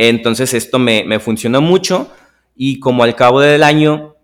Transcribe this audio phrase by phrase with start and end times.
[0.00, 2.08] Entonces esto me, me funcionó mucho
[2.54, 4.14] y como al cabo del año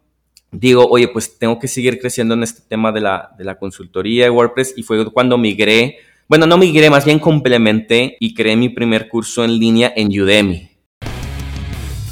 [0.52, 4.74] digo, oye, pues tengo que seguir creciendo en este tema de la, consultoría de WordPress
[4.76, 5.96] y fue cuando migré,
[6.28, 10.70] bueno, no migré, más bien complementé y creé mi primer curso en línea en Udemy.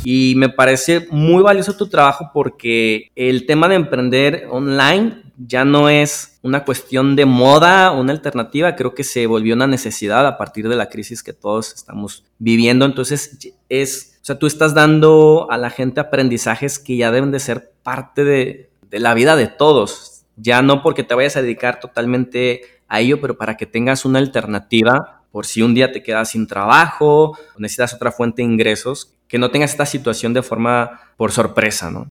[0.02, 5.88] Y me parece muy valioso tu trabajo porque el tema de emprender online ya no
[5.88, 10.68] es una cuestión de moda, una alternativa, creo que se volvió una necesidad a partir
[10.68, 12.84] de la crisis que todos estamos viviendo.
[12.84, 17.40] Entonces es, o sea, tú estás dando a la gente aprendizajes que ya deben de
[17.40, 20.24] ser parte de, la vida de todos.
[20.36, 24.18] Ya no porque te vayas a dedicar totalmente a ello, pero para que tengas una
[24.18, 29.38] alternativa por si un día te quedas sin trabajo necesitas otra fuente de ingresos, que
[29.38, 32.08] no tengas esta situación de forma por sorpresa, ¿no?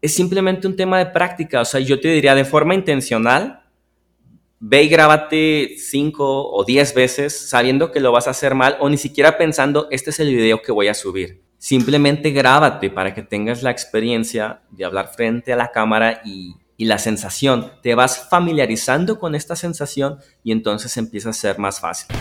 [0.00, 3.64] Es simplemente un tema de práctica, o sea, yo te diría de forma intencional,
[4.60, 8.88] ve y grábate cinco o diez veces sabiendo que lo vas a hacer mal o
[8.88, 11.42] ni siquiera pensando, este es el video que voy a subir.
[11.58, 16.98] Simplemente grábate para que tengas la experiencia de hablar frente a la cámara y la
[16.98, 22.14] sensación, te vas familiarizando con esta sensación y entonces empieza a ser más fácil.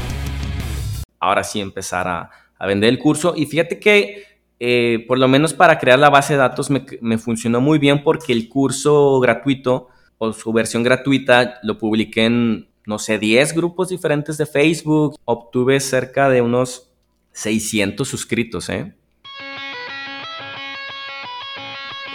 [1.20, 2.32] Ahora sí empezar a,
[2.66, 6.40] vender el curso y fíjate que eh, por lo menos para crear la base de
[6.40, 12.26] datos me, funcionó muy bien porque el curso gratuito o su versión gratuita lo publiqué
[12.26, 15.16] en, no sé, 10 grupos diferentes de Facebook.
[15.26, 16.92] Obtuve cerca de unos
[17.34, 18.96] 600 suscritos, ¿eh?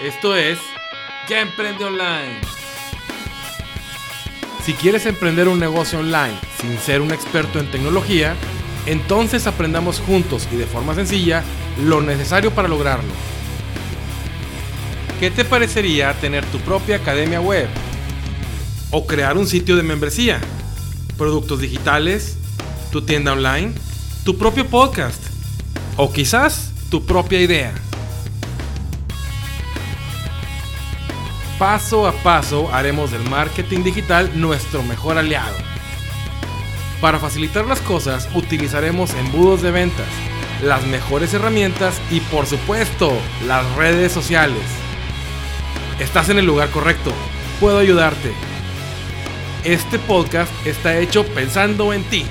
[0.03, 0.59] Esto es
[1.29, 2.41] ya emprende online.
[4.65, 8.37] Si quieres emprender un negocio online sin ser un experto en tecnología,
[8.87, 11.43] entonces aprendamos juntos y de forma sencilla
[11.85, 13.13] lo necesario para lograrlo.
[15.21, 17.69] ¿Qué te parecería tener tu propia academia web?
[18.91, 20.41] ¿O crear un sitio de membresía?
[21.17, 22.37] ¿Productos digitales?
[22.91, 23.73] ¿Tu tienda online?
[24.25, 25.23] ¿Tu propio podcast?
[25.97, 27.73] ¿O quizás tu propia idea?
[31.63, 35.72] paso a paso haremos del marketing digital nuestro mejor aliado.
[37.02, 40.07] Para facilitar las cosas utilizaremos embudos de ventas,
[40.63, 43.13] las mejores herramientas y por supuesto
[43.45, 44.63] las redes sociales.
[45.98, 47.12] Estás en el lugar correcto,
[47.58, 48.30] puedo ayudarte.
[49.64, 52.24] Este podcast está hecho pensando en ti.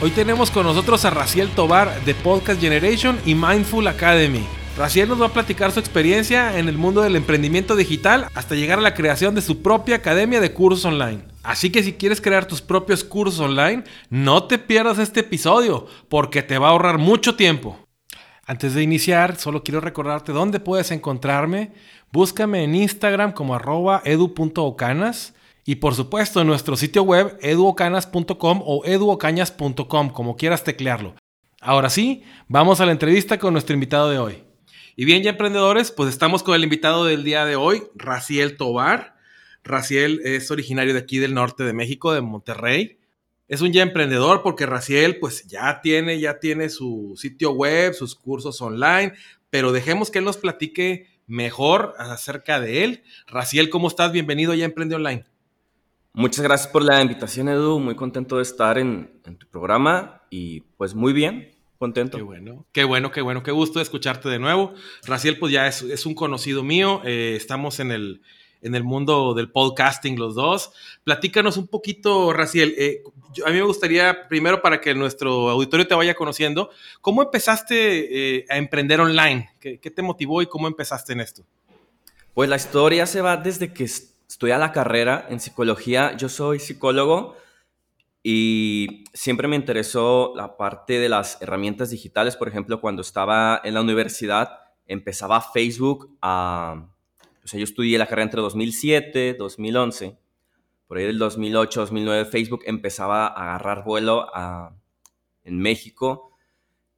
[0.00, 4.44] Hoy tenemos con nosotros a Raciel Tobar de Podcast Generation y Mindful Academy.
[4.76, 8.80] Raciel nos va a platicar su experiencia en el mundo del emprendimiento digital hasta llegar
[8.80, 11.31] a la creación de su propia academia de cursos online.
[11.42, 16.42] Así que si quieres crear tus propios cursos online, no te pierdas este episodio porque
[16.42, 17.78] te va a ahorrar mucho tiempo.
[18.44, 21.72] Antes de iniciar, solo quiero recordarte dónde puedes encontrarme.
[22.12, 28.84] Búscame en Instagram como arroba edu.ocanas y por supuesto en nuestro sitio web eduocanas.com o
[28.84, 31.14] eduocañas.com, como quieras teclearlo.
[31.60, 34.44] Ahora sí, vamos a la entrevista con nuestro invitado de hoy.
[34.96, 39.14] Y bien, ya emprendedores, pues estamos con el invitado del día de hoy, Raciel Tobar.
[39.64, 42.98] Raciel es originario de aquí del norte de México, de Monterrey.
[43.48, 48.14] Es un ya emprendedor porque Raciel pues ya tiene, ya tiene su sitio web, sus
[48.14, 49.12] cursos online,
[49.50, 53.02] pero dejemos que él nos platique mejor acerca de él.
[53.26, 54.12] Raciel, ¿cómo estás?
[54.12, 55.24] Bienvenido ya Emprende Online.
[56.14, 57.78] Muchas gracias por la invitación, Edu.
[57.78, 61.52] Muy contento de estar en, en tu programa y pues muy bien
[61.82, 62.16] contento.
[62.16, 64.72] Qué bueno, qué bueno, qué bueno, qué gusto escucharte de nuevo.
[65.04, 68.22] Raciel, pues ya es, un conocido mío, eh, estamos en el,
[68.62, 70.72] en el mundo del podcasting los dos.
[71.04, 72.74] Platícanos un poquito, Raciel.
[72.78, 73.02] Eh,
[73.44, 76.70] a mí me gustaría, primero para que nuestro auditorio te vaya conociendo,
[77.00, 79.50] ¿cómo empezaste eh, a emprender online?
[79.60, 81.44] ¿Qué, ¿Qué, te motivó y cómo empezaste en esto?
[82.34, 86.16] Pues la historia se va desde que estudié la carrera en psicología.
[86.16, 87.36] Yo soy psicólogo
[88.22, 92.36] y siempre me interesó la parte de las herramientas digitales.
[92.36, 96.88] Por ejemplo, cuando estaba en la universidad, empezaba Facebook a...
[97.44, 100.16] O sea, yo estudié la carrera entre 2007, 2011.
[100.86, 104.28] Por ahí del 2008, 2009, Facebook empezaba a agarrar vuelo
[105.44, 106.30] en México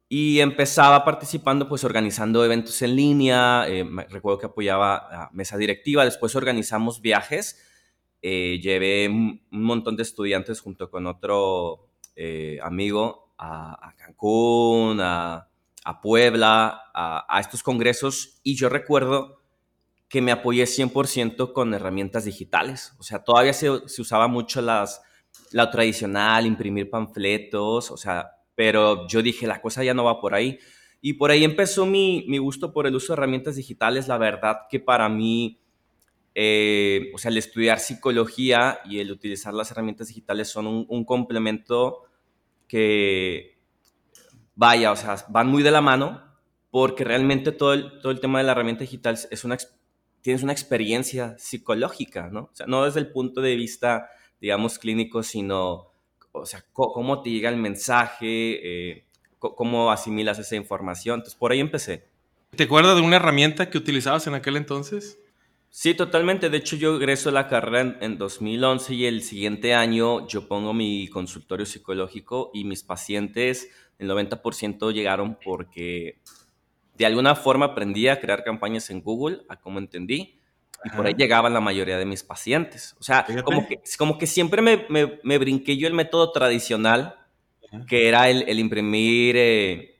[0.07, 3.65] y empezaba participando, pues organizando eventos en línea.
[3.67, 6.05] Eh, recuerdo que apoyaba a mesa directiva.
[6.05, 7.61] Después organizamos viajes
[8.27, 15.47] eh, llevé un montón de estudiantes junto con otro eh, amigo a, Cancún, a,
[16.01, 19.43] Puebla, a, estos congresos y yo recuerdo
[20.07, 22.93] que me apoyé 100% con herramientas digitales.
[22.99, 25.01] O sea, todavía se, usaba mucho las,
[25.51, 30.33] la tradicional, imprimir panfletos, o sea, pero yo dije, la cosa ya no va por
[30.35, 30.59] ahí.
[31.01, 34.07] Y por ahí empezó mi, mi gusto por el uso de herramientas digitales.
[34.07, 35.59] La verdad que para mí
[36.37, 42.03] eh, o sea, el estudiar psicología y el utilizar las herramientas digitales son un, complemento
[42.67, 43.57] que
[44.53, 46.21] vaya, o sea, van muy de la mano
[46.71, 49.57] porque realmente todo el, todo el tema de la herramienta digital es una,
[50.25, 52.49] tienes una experiencia psicológica, ¿no?
[52.51, 54.09] O sea, no desde el punto de vista,
[54.41, 55.91] digamos, clínico, sino,
[56.31, 59.05] o sea, cómo te llega el mensaje, eh,
[59.37, 61.19] cómo asimilas esa información.
[61.19, 62.07] Entonces, por ahí empecé.
[62.55, 65.19] ¿Te acuerdas de una herramienta que utilizabas en aquel entonces?
[65.69, 66.49] Sí, totalmente.
[66.49, 70.73] De hecho, yo egreso a la carrera en, 2011 y el siguiente año yo pongo
[70.73, 73.69] mi consultorio psicológico y mis pacientes,
[73.99, 76.19] el 90% llegaron porque
[76.97, 80.39] de alguna forma aprendí a crear campañas en Google, a como entendí,
[80.83, 82.95] y por ahí llegaban la mayoría de mis pacientes.
[82.99, 84.85] O sea, como que, como que siempre me,
[85.23, 87.15] me, brinqué yo el método tradicional,
[87.87, 89.35] que era el, imprimir...
[89.37, 89.91] Eh,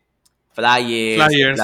[0.56, 1.58] flyers,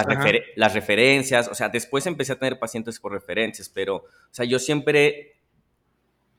[0.58, 4.60] las, referencias, o sea, después empecé a tener pacientes por referencias, pero, o sea, yo
[4.60, 5.38] siempre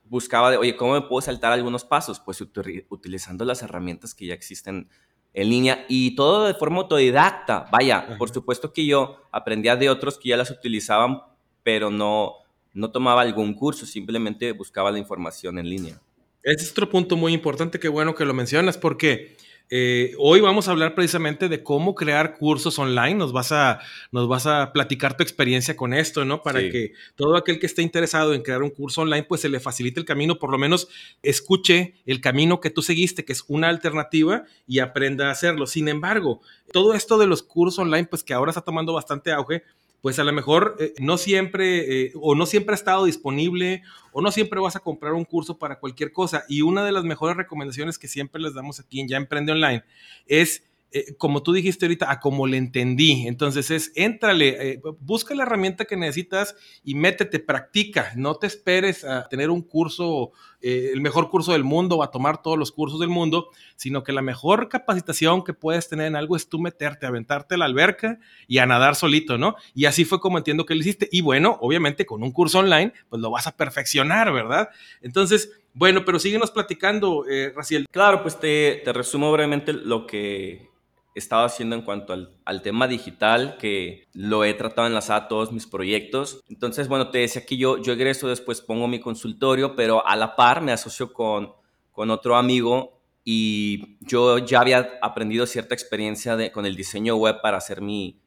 [0.05, 2.19] buscaba de, oye, ¿cómo me puedo saltar algunos pasos?
[2.19, 4.87] Pues utilizando las herramientas que ya existen
[5.33, 7.67] en línea y todo de forma autodidacta.
[7.71, 11.21] Vaya, por supuesto que yo aprendía de otros que ya las utilizaban,
[11.63, 12.33] pero no,
[12.73, 15.99] no tomaba algún curso, simplemente buscaba la información en línea.
[16.43, 19.37] Ese es otro punto muy importante, qué bueno que lo mencionas, porque
[19.69, 23.15] eh, hoy vamos a hablar precisamente de cómo crear cursos online.
[23.15, 23.79] Nos vas a,
[24.11, 26.43] nos vas a platicar tu experiencia con esto, ¿no?
[26.43, 29.59] Para que todo aquel que esté interesado en crear un curso online, pues se le
[29.59, 30.89] facilite el camino, por lo menos
[31.23, 35.65] escuche el camino que tú seguiste, que es una alternativa, y aprenda a hacerlo.
[35.65, 39.63] Sin embargo, todo esto de los cursos online, pues que ahora está tomando bastante auge,
[40.03, 44.21] pues a lo mejor eh, no siempre eh, o no siempre ha estado disponible o
[44.21, 46.43] no siempre vas a comprar un curso para cualquier cosa.
[46.49, 49.85] Y una de las mejores recomendaciones que siempre les damos aquí en Ya Emprende Online
[50.27, 50.63] es
[50.95, 53.27] eh, como tú dijiste ahorita, a como le entendí.
[53.27, 58.13] Entonces es, éntrale, eh, busca la herramienta que necesitas y métete, practica.
[58.15, 62.11] No te esperes a tener un curso, eh, el mejor curso del mundo o a
[62.11, 66.15] tomar todos los cursos del mundo, sino que la mejor capacitación que puedes tener en
[66.15, 69.55] algo es tú meterte, aventarte a la alberca y a nadar solito, ¿no?
[69.73, 71.09] Y así fue como entiendo que lo hiciste.
[71.11, 74.69] Y bueno, obviamente con un curso online, pues lo vas a perfeccionar, ¿verdad?
[75.01, 77.25] Entonces, bueno, pero síguenos platicando,
[77.55, 77.87] Raciel.
[77.89, 80.71] Claro, pues te, te resumo brevemente lo que
[81.15, 85.51] estado haciendo en cuanto al, tema digital, que lo he tratado de enlazar a todos
[85.51, 86.41] mis proyectos.
[86.49, 90.35] Entonces, bueno, te decía que yo, yo egreso, después pongo mi consultorio, pero a la
[90.35, 91.53] par me asocio con,
[91.91, 97.41] con otro amigo y yo ya había aprendido cierta experiencia de, con el diseño web
[97.41, 98.19] para hacer mi,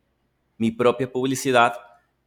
[0.57, 1.75] mi propia publicidad.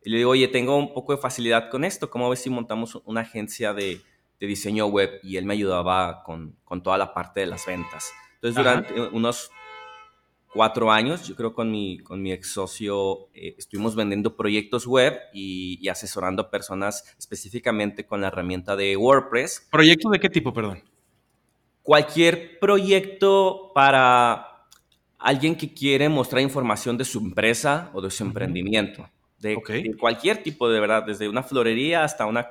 [0.04, 3.02] Y le digo, oye, tengo un poco de facilidad con esto, ¿cómo ves si montamos
[3.06, 4.02] una agencia de,
[4.40, 5.20] de diseño web?
[5.24, 8.12] Y él me ayudaba con, con, toda la parte de las ventas.
[8.36, 9.52] Entonces, durante unos
[10.52, 15.18] cuatro años, yo creo con mi, con mi ex socio eh, estuvimos vendiendo proyectos web
[15.34, 19.68] y, asesorando a personas específicamente con la herramienta de WordPress.
[19.72, 20.84] ¿Proyectos de qué tipo, perdón?
[21.82, 24.66] Cualquier proyecto para
[25.18, 29.10] alguien que quiere mostrar información de su empresa o de su emprendimiento.
[29.40, 32.48] De, de, cualquier tipo, de verdad, desde una florería hasta una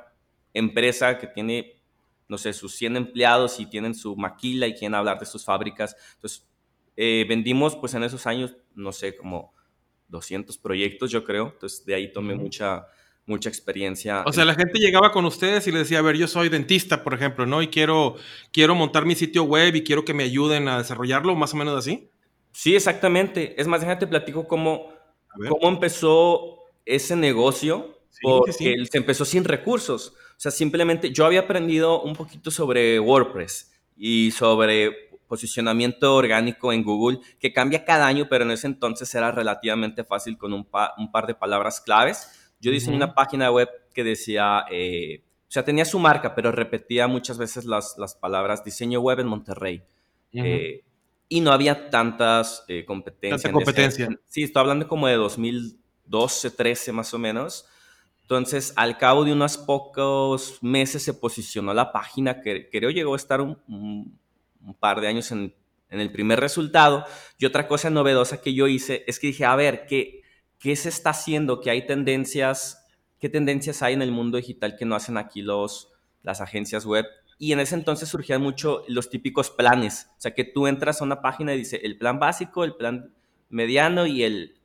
[0.54, 1.80] empresa que tiene,
[2.28, 5.94] no sé, sus 100 empleados y tienen su maquila y quieren hablar de sus fábricas.
[6.14, 6.48] Entonces,
[7.00, 9.54] eh, vendimos, pues en esos años, no sé, como
[10.08, 11.52] 200 proyectos, yo creo.
[11.54, 12.88] Entonces, de ahí tomé mucha,
[13.24, 14.24] mucha experiencia.
[14.26, 17.04] O sea, la gente llegaba con ustedes y les decía, a ver, yo soy dentista,
[17.04, 17.62] por ejemplo, ¿no?
[17.62, 18.16] Y quiero,
[18.52, 21.78] quiero montar mi sitio web y quiero que me ayuden a desarrollarlo, más o menos
[21.78, 22.10] así.
[22.50, 23.54] Sí, exactamente.
[23.60, 24.92] Es más, déjate platico cómo,
[25.48, 28.52] cómo empezó ese negocio, porque
[28.90, 30.14] se empezó sin recursos.
[30.30, 36.82] O sea, simplemente yo había aprendido un poquito sobre WordPress y sobre posicionamiento orgánico en
[36.82, 41.26] Google que cambia cada año, pero en ese entonces era relativamente fácil con un, par
[41.26, 42.52] de palabras claves.
[42.60, 47.06] Yo diseñé una página web que decía, eh, o sea, tenía su marca, pero repetía
[47.06, 49.82] muchas veces las, las palabras diseño web en Monterrey.
[50.32, 50.82] Eh,
[51.28, 53.42] y no había tantas eh, competencias.
[53.42, 54.08] Tanta competencia.
[54.26, 57.66] sí, estoy hablando como de 2012, 13 más o menos.
[58.22, 63.16] Entonces, al cabo de unos pocos meses se posicionó la página, que creo llegó a
[63.16, 64.18] estar un un
[64.78, 65.54] par de años en,
[65.90, 67.04] el primer resultado.
[67.38, 70.22] Y otra cosa novedosa que yo hice es que dije, a ver, ¿qué,
[70.58, 71.60] qué se está haciendo?
[71.60, 72.86] ¿Qué hay tendencias?
[73.18, 75.90] ¿Qué tendencias hay en el mundo digital que no hacen aquí los,
[76.22, 77.06] las agencias web?
[77.38, 80.10] Y en ese entonces surgían mucho los típicos planes.
[80.18, 83.14] O sea, que tú entras a una página y dice el plan básico, el plan
[83.48, 84.60] mediano y el,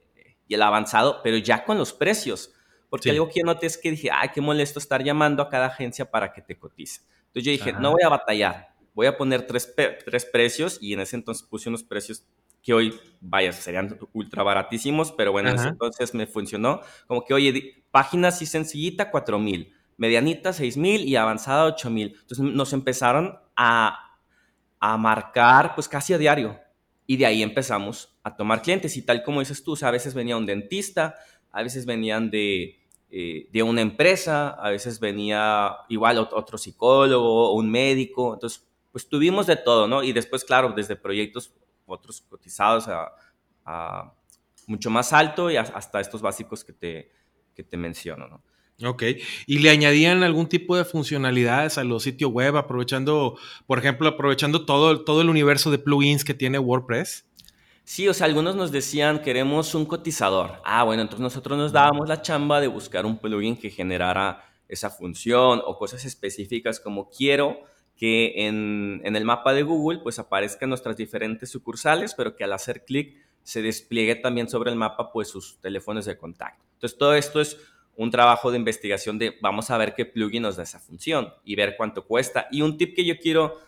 [0.47, 2.53] y el avanzado, pero ya con los precios.
[2.89, 6.11] Porque algo que noté es que dije, ay, qué molesto estar llamando a cada agencia
[6.11, 7.01] para que te cotice.
[7.27, 11.01] Entonces yo dije, no voy a batallar voy a poner tres, tres precios y en
[11.01, 12.25] ese entonces puse unos precios
[12.61, 16.79] que hoy, vaya, serían ultra baratísimos, pero bueno, en ese entonces me funcionó.
[17.07, 22.15] Como que, oye, página así sencillita, 4 mil, medianita, 6 mil y avanzada, 8 mil.
[22.21, 24.17] Entonces nos empezaron a,
[24.79, 26.59] a marcar pues casi a diario.
[27.05, 28.95] y de ahí empezamos a tomar clientes.
[28.95, 31.15] Y tal como dices tú, a veces venía un dentista,
[31.51, 37.55] a veces venían de, eh, de una empresa, a veces venía igual otro psicólogo o
[37.55, 38.33] un médico.
[38.33, 40.03] Entonces, pues tuvimos de todo, ¿no?
[40.03, 41.51] Y después, claro, desde proyectos
[41.85, 44.13] otros cotizados a,
[44.67, 47.11] mucho más alto y hasta estos básicos que te,
[47.53, 48.43] que te menciono, ¿no?
[48.87, 49.03] Ok,
[49.45, 54.65] y le añadían algún tipo de funcionalidades a los sitios web, aprovechando, por ejemplo, aprovechando
[54.65, 57.25] todo, todo el universo de plugins que tiene WordPress.
[57.83, 60.61] Sí, o sea, algunos nos decían, queremos un cotizador.
[60.65, 64.89] Ah, bueno, entonces nosotros nos dábamos la chamba de buscar un plugin que generara esa
[64.89, 70.69] función o cosas específicas como quiero que en, en el mapa de Google pues aparezcan
[70.69, 75.27] nuestras diferentes sucursales, pero que al hacer clic se despliegue también sobre el mapa pues
[75.27, 76.63] sus teléfonos de contacto.
[76.73, 77.57] Entonces todo esto es
[77.95, 81.55] un trabajo de investigación de vamos a ver qué plugin nos da esa función y
[81.55, 82.47] ver cuánto cuesta.
[82.51, 83.59] Y un tip que yo quiero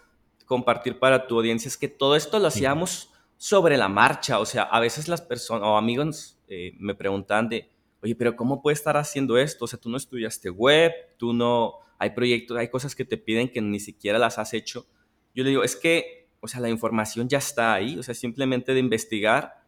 [0.45, 4.39] compartir para tu audiencia es que todo esto lo hacíamos sobre la marcha.
[4.39, 7.69] O sea, a veces las personas o amigos eh, me preguntan de,
[8.01, 9.65] oye, pero ¿cómo puedes estar haciendo esto?
[9.65, 13.49] O sea, tú no estudiaste web, tú no, hay proyectos, hay cosas que te piden
[13.49, 14.85] que ni siquiera las has hecho.
[15.33, 18.73] Yo le digo, es que, o sea, la información ya está ahí, o sea, simplemente
[18.73, 19.65] de investigar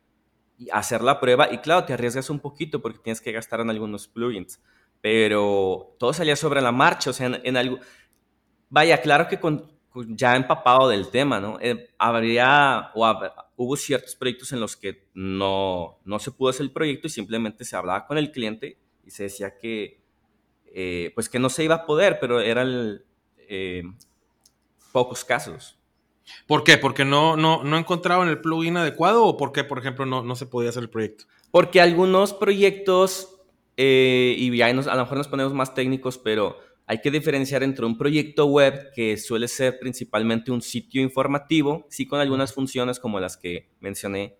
[0.57, 1.51] y hacer la prueba.
[1.51, 4.61] Y claro, te arriesgas un poquito porque tienes que gastar en algunos plugins.
[5.01, 7.79] Pero todo salía sobre la marcha, o sea, en, algo...
[8.69, 9.39] Vaya, claro que
[10.09, 11.57] ya empapado del tema, ¿no?
[11.61, 13.19] Eh, habría o
[13.55, 17.65] hubo ciertos proyectos en los que no, no se pudo hacer el proyecto y simplemente
[17.65, 20.01] se hablaba con el cliente y se decía que,
[20.73, 23.01] eh, pues que no se iba a poder, pero eran
[23.37, 23.83] eh,
[24.91, 25.79] pocos casos.
[26.45, 26.77] ¿Por qué?
[26.77, 30.45] ¿Porque no, no, no encontraban el plugin adecuado o porque, por ejemplo, no, no se
[30.45, 31.25] podía hacer el proyecto?
[31.51, 33.39] Porque algunos proyectos,
[33.77, 37.85] eh, y ya a lo mejor nos ponemos más técnicos, pero hay que diferenciar entre
[37.85, 43.19] un proyecto web que suele ser principalmente un sitio informativo, sí con algunas funciones como
[43.19, 44.37] las que mencioné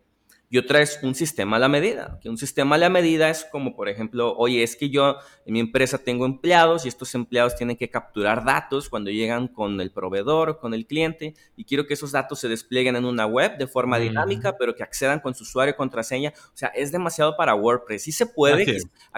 [0.50, 2.20] y otra es un sistema a la medida.
[2.22, 5.54] Que un sistema a la medida es como, por ejemplo, oye, es que yo en
[5.54, 9.92] mi empresa tengo empleados y estos empleados tienen que capturar datos cuando llegan con el
[9.92, 13.58] proveedor o con el cliente y quiero que esos datos se desplieguen en una web
[13.58, 16.34] de forma dinámica, pero que accedan con su usuario y contraseña.
[16.54, 18.04] O sea, es demasiado para WordPress.
[18.04, 18.66] Sí se puede,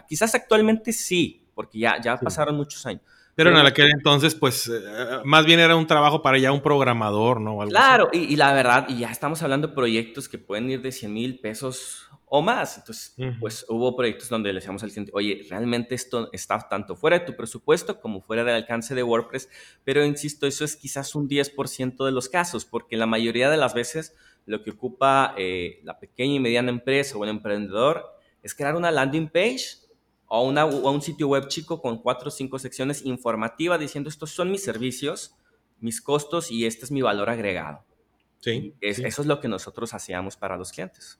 [0.07, 3.03] quizás, actualmente sí, porque ya, ya pasaron muchos años
[3.43, 4.81] pero en aquel entonces, pues, eh,
[5.23, 7.57] más bien era un trabajo para ya un programador, ¿no?
[7.67, 11.13] claro, y, la verdad, y ya estamos hablando de proyectos que pueden ir de 100
[11.13, 12.77] mil pesos o más.
[12.77, 17.19] Entonces, pues hubo proyectos donde le decíamos al cliente, oye, realmente esto está tanto fuera
[17.19, 19.49] de tu presupuesto como fuera del alcance de WordPress,
[19.83, 23.73] pero insisto, eso es quizás un 10% de los casos, porque la mayoría de las
[23.73, 24.15] veces
[24.45, 28.05] lo que ocupa eh, la pequeña y mediana empresa o el emprendedor
[28.43, 29.78] es crear una landing page
[30.29, 34.51] o, una, un sitio web chico con cuatro o cinco secciones informativas diciendo estos son
[34.51, 35.35] mis servicios,
[35.79, 37.83] mis costos y este es mi valor agregado.
[38.39, 41.19] Sí, Eso es lo que nosotros hacíamos para los clientes.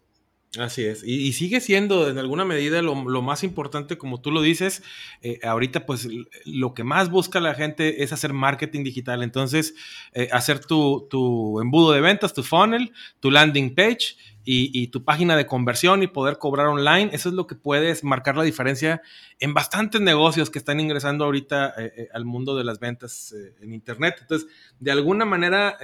[0.58, 4.82] Así es, y, sigue siendo en alguna medida lo, más importante, como tú lo dices,
[5.22, 6.08] eh, ahorita pues
[6.44, 9.76] lo que más busca la gente es hacer marketing digital, entonces
[10.14, 15.38] eh, hacer tu, tu, embudo de ventas, tu funnel, tu landing page y, tu página
[15.38, 19.04] de conversión y poder cobrar online, eso es lo que puedes marcar la diferencia
[19.40, 24.16] en bastantes negocios que están ingresando ahorita eh, al mundo de las ventas en Internet.
[24.22, 25.78] Entonces, de alguna manera,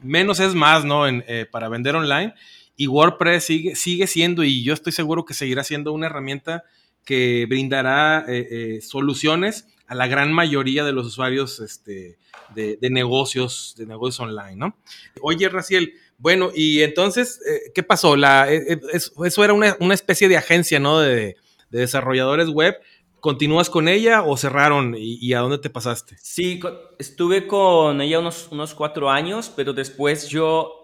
[0.00, 1.02] menos es más, ¿no?
[1.50, 2.32] para vender online
[2.76, 6.64] y WordPress sigue, sigue siendo, y yo estoy seguro que seguirá siendo una herramienta
[7.06, 12.18] que brindará eh, eh, soluciones a la gran mayoría de los usuarios este,
[12.54, 14.76] de, negocios, de negocios online, ¿no?
[15.22, 18.16] Oye, Raciel, bueno, y entonces, eh, ¿qué pasó?
[18.16, 21.00] La, eso era una, especie de agencia, ¿no?
[21.00, 21.36] De,
[21.70, 22.76] desarrolladores web.
[23.20, 26.16] ¿Continúas con ella o cerraron y, a dónde te pasaste?
[26.20, 26.60] Sí,
[26.98, 30.80] estuve con ella unos, unos cuatro años, pero después yo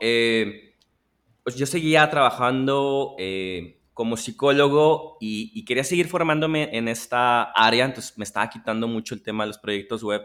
[1.46, 8.24] yo seguía trabajando eh, como psicólogo y, quería seguir formándome en esta área, entonces me
[8.24, 10.22] estaba quitando mucho el tema de los proyectos web.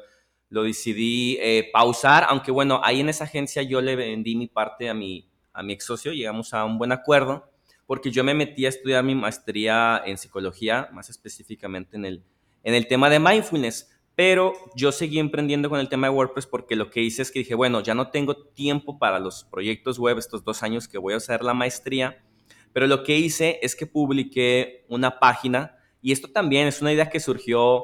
[0.49, 4.89] Lo decidí eh, pausar, aunque bueno, ahí en esa agencia yo le vendí mi parte
[4.89, 7.51] a mi, a mi ex socio, llegamos a un buen acuerdo,
[7.85, 12.23] porque yo me metí a estudiar mi maestría en psicología, más específicamente en el,
[12.63, 16.75] en el tema de mindfulness pero yo seguí emprendiendo con el tema de WordPress porque
[16.75, 20.17] lo que hice es que dije, bueno, ya no tengo tiempo para los proyectos web
[20.17, 22.25] estos dos años que voy a hacer la maestría,
[22.73, 27.11] pero lo que hice es que publiqué una página y esto también es una idea
[27.11, 27.83] que surgió,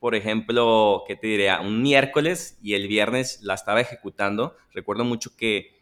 [0.00, 1.60] por ejemplo, ¿qué te diría?
[1.60, 4.56] Un miércoles y el viernes la estaba ejecutando.
[4.72, 5.76] Recuerdo mucho que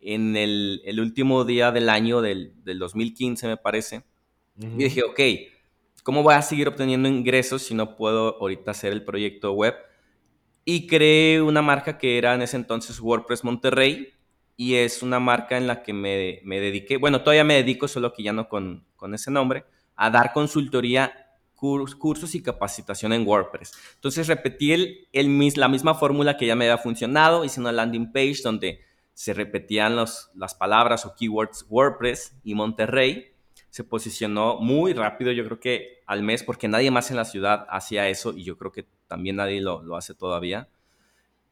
[0.00, 4.02] en el, último día del año del, 2015, me parece,
[4.58, 5.20] y dije, ok,
[6.06, 9.74] ¿Cómo voy a seguir obteniendo ingresos si no puedo ahorita hacer el proyecto web?
[10.64, 14.12] Y creé una marca que era en ese entonces WordPress Monterrey.
[14.56, 18.12] y es una marca en la que me, me dediqué, bueno, todavía me dedico, solo
[18.12, 19.64] que ya no con, con ese nombre,
[19.96, 21.12] a dar consultoría
[21.56, 23.72] cursos y capacitación en WordPress.
[23.96, 28.12] Entonces repetí el, el, la misma fórmula que ya me había funcionado, hice una landing
[28.12, 28.78] page donde
[29.12, 33.32] se repetían los, las palabras o keywords WordPress y Monterrey.
[33.76, 37.66] Se posicionó muy rápido, yo creo que al mes, porque nadie más en la ciudad
[37.68, 40.66] hacía eso y yo creo que también nadie lo, lo hace todavía.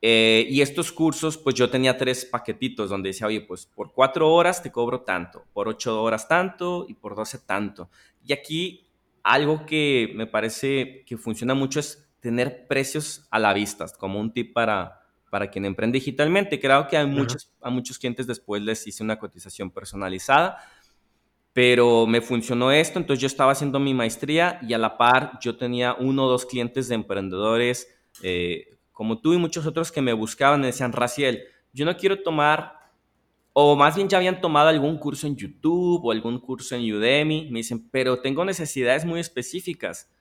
[0.01, 4.33] Eh, y estos cursos, pues yo tenía tres paquetitos donde decía, oye, pues por cuatro
[4.33, 7.91] horas te cobro tanto, por ocho horas tanto y por doce tanto.
[8.25, 8.87] Y aquí
[9.23, 14.33] algo que me parece que funciona mucho es tener precios a la vista, como un
[14.33, 16.59] tip para, para quien emprende digitalmente.
[16.59, 20.57] Creo que a muchos, a muchos clientes después les hice una cotización personalizada,
[21.55, 25.57] pero me funcionó esto, entonces yo estaba haciendo mi maestría y a la par yo
[25.57, 27.89] tenía uno o dos clientes de emprendedores
[28.23, 32.23] eh, como tú y muchos otros que me buscaban y decían, Raciel, yo no quiero
[32.23, 32.75] tomar,
[33.53, 37.49] o más bien ya habían tomado algún curso en YouTube o algún curso en Udemy,
[37.51, 40.13] me dicen, pero tengo necesidades muy específicas,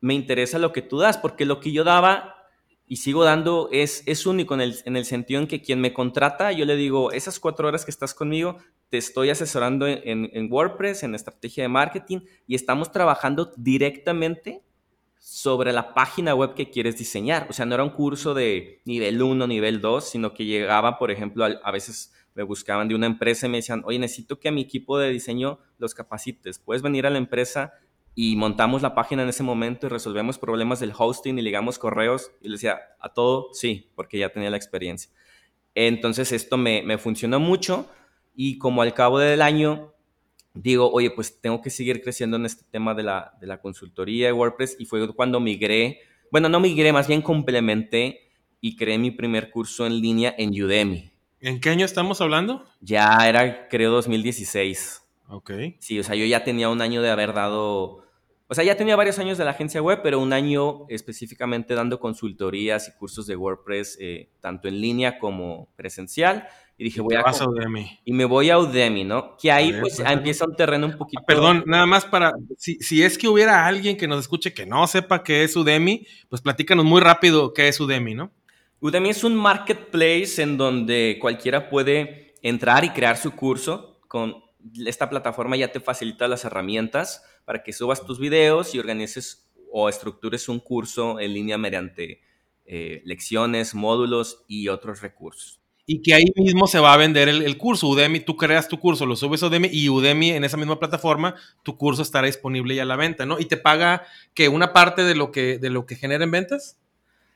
[0.00, 2.34] me interesa lo que tú das, porque lo que yo daba
[2.86, 5.92] y sigo dando es, es único en el, en el sentido en que quien me
[5.92, 11.02] contrata, yo le digo, esas cuatro horas que estás conmigo, te estoy asesorando en, WordPress,
[11.02, 14.62] en estrategia de marketing, y estamos trabajando directamente
[15.18, 17.48] sobre la página web que quieres diseñar.
[17.50, 21.10] O sea, no era un curso de nivel 1, nivel 2, sino que llegaba, por
[21.10, 24.52] ejemplo, a, veces me buscaban de una empresa y me decían, oye, necesito que a
[24.52, 26.60] mi equipo de diseño los capacites.
[26.60, 27.72] Puedes venir a la empresa
[28.14, 32.30] y montamos la página en ese momento y resolvemos problemas del hosting y ligamos correos.
[32.40, 35.10] Y le decía, a todo, sí, porque ya tenía la experiencia.
[35.74, 37.90] Entonces esto me, me funcionó mucho
[38.36, 39.92] y como al cabo del año
[40.54, 44.26] digo, oye, pues tengo que seguir creciendo en este tema de la, de la consultoría
[44.26, 46.00] de WordPress y fue cuando migré,
[46.30, 51.10] bueno, no migré, más bien complementé y creé mi primer curso en línea en Udemy.
[51.40, 52.64] ¿En qué año estamos hablando?
[52.80, 55.02] Ya era, creo, 2016.
[55.28, 55.52] Ok.
[55.78, 58.05] Sí, o sea, yo ya tenía un año de haber dado,
[58.48, 61.98] o sea, ya tenía varios años de la agencia web, pero un año específicamente dando
[61.98, 66.46] consultorías y cursos de WordPress, eh, tanto en línea como presencial.
[66.78, 67.24] Y dije, voy a...
[67.24, 67.98] Udemy.
[68.04, 69.36] Y me voy a Udemy, ¿no?
[69.36, 71.22] Que ahí pues, pues empieza un terreno un poquito...
[71.26, 72.32] perdón, nada más para...
[72.56, 76.06] Si, si, es que hubiera alguien que nos escuche que no sepa qué es Udemy,
[76.28, 78.30] pues platícanos muy rápido qué es Udemy, ¿no?
[78.80, 83.98] Udemy es un marketplace en donde cualquiera puede entrar y crear su curso.
[84.06, 84.44] Con
[84.84, 89.88] esta plataforma ya te facilita las herramientas para que subas tus videos y organices o
[89.88, 92.20] estructures un curso en línea mediante
[92.66, 97.56] eh, lecciones, módulos y otros recursos y que ahí mismo se va a vender el,
[97.56, 97.86] curso.
[97.86, 101.36] Udemy, tú creas tu curso, lo subes a Udemy y Udemy en esa misma plataforma,
[101.62, 103.38] tu curso estará disponible ya a la venta, ¿no?
[103.38, 104.04] Y te paga
[104.34, 106.80] que una parte de lo que, de lo que genera en ventas.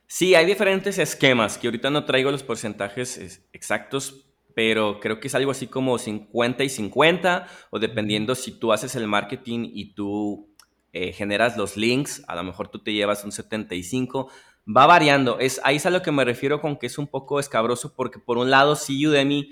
[0.08, 4.26] Sí, hay diferentes esquemas, que ahorita no traigo los porcentajes exactos,
[4.60, 8.94] pero creo que es algo así como 50 y 50, o dependiendo si tú haces
[8.94, 10.50] el marketing y tú
[10.92, 14.28] eh, generas los links, a lo mejor tú te llevas un 75
[14.68, 15.38] va variando.
[15.38, 18.18] Es, ahí es a lo que me refiero con que es un poco escabroso porque
[18.18, 19.50] por un lado sí Udemy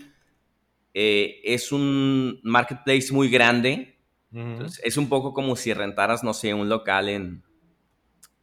[0.93, 3.97] eh, es un marketplace muy grande.
[4.85, 7.43] es un poco como si rentaras, no sé, un local en,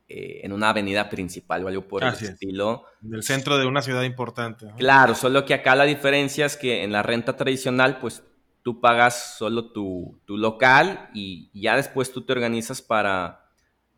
[0.07, 2.85] eh, en una avenida principal o algo por el estilo.
[3.01, 4.67] Del centro de una ciudad importante.
[4.77, 8.23] Claro, solo que acá la diferencia es que en la renta tradicional, pues
[8.61, 13.45] tú pagas solo tu, tu local y ya después tú te organizas para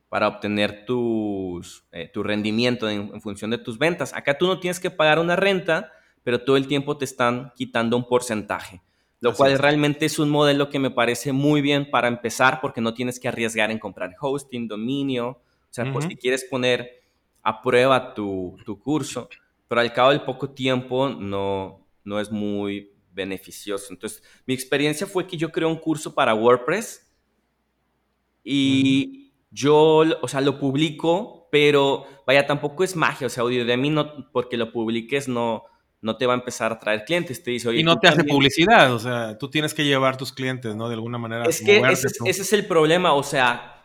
[0.10, 4.14] para obtener tus, eh, tu rendimiento en, función de tus ventas.
[4.14, 5.92] Acá tú no tienes que pagar una renta,
[6.24, 8.82] pero todo el tiempo te están quitando un porcentaje,
[9.20, 12.94] lo cual realmente es un modelo que me parece muy bien para empezar porque no
[12.94, 17.04] tienes que arriesgar en comprar hosting, dominio, o sea, pues si quieres poner
[17.44, 19.30] a prueba tu, tu, curso,
[19.68, 23.88] pero al cabo del poco tiempo no, no es muy beneficioso.
[23.92, 27.10] Entonces, mi experiencia fue que yo creé un curso para WordPress
[28.44, 33.78] y yo, o sea, lo publico, pero vaya, tampoco es magia, o sea, audio de
[33.78, 35.64] mí no, porque lo publiques no,
[36.02, 37.44] no te va a empezar a traer clientes.
[37.44, 40.76] Te dice, y no te hace publicidad, o sea, tú tienes que llevar tus clientes,
[40.76, 40.88] ¿no?
[40.88, 41.44] De alguna manera.
[41.46, 43.77] Es que ese, ese, es el problema, o sea,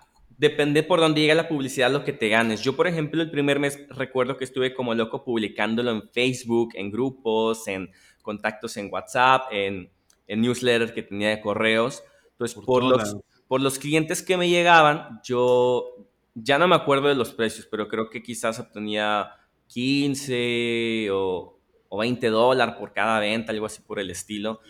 [0.43, 2.63] depende por dónde llega la publicidad lo que te ganes.
[2.63, 6.91] Yo, por ejemplo, el primer mes recuerdo que estuve como loco publicándolo en Facebook, en
[6.91, 9.89] grupos, en contactos en WhatsApp, en,
[10.27, 12.03] en newsletters que tenía de correos.
[12.33, 17.09] Entonces, por, por los por los clientes que me llegaban, yo ya no me acuerdo
[17.09, 19.31] de los precios, pero creo que quizás obtenía
[19.67, 21.59] 15 o,
[21.91, 24.61] 20 dólares por cada venta, algo así por el estilo.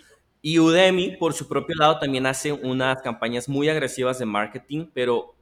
[0.40, 5.36] Y Udemy, por su propio lado, también hace unas campañas muy agresivas de marketing, pero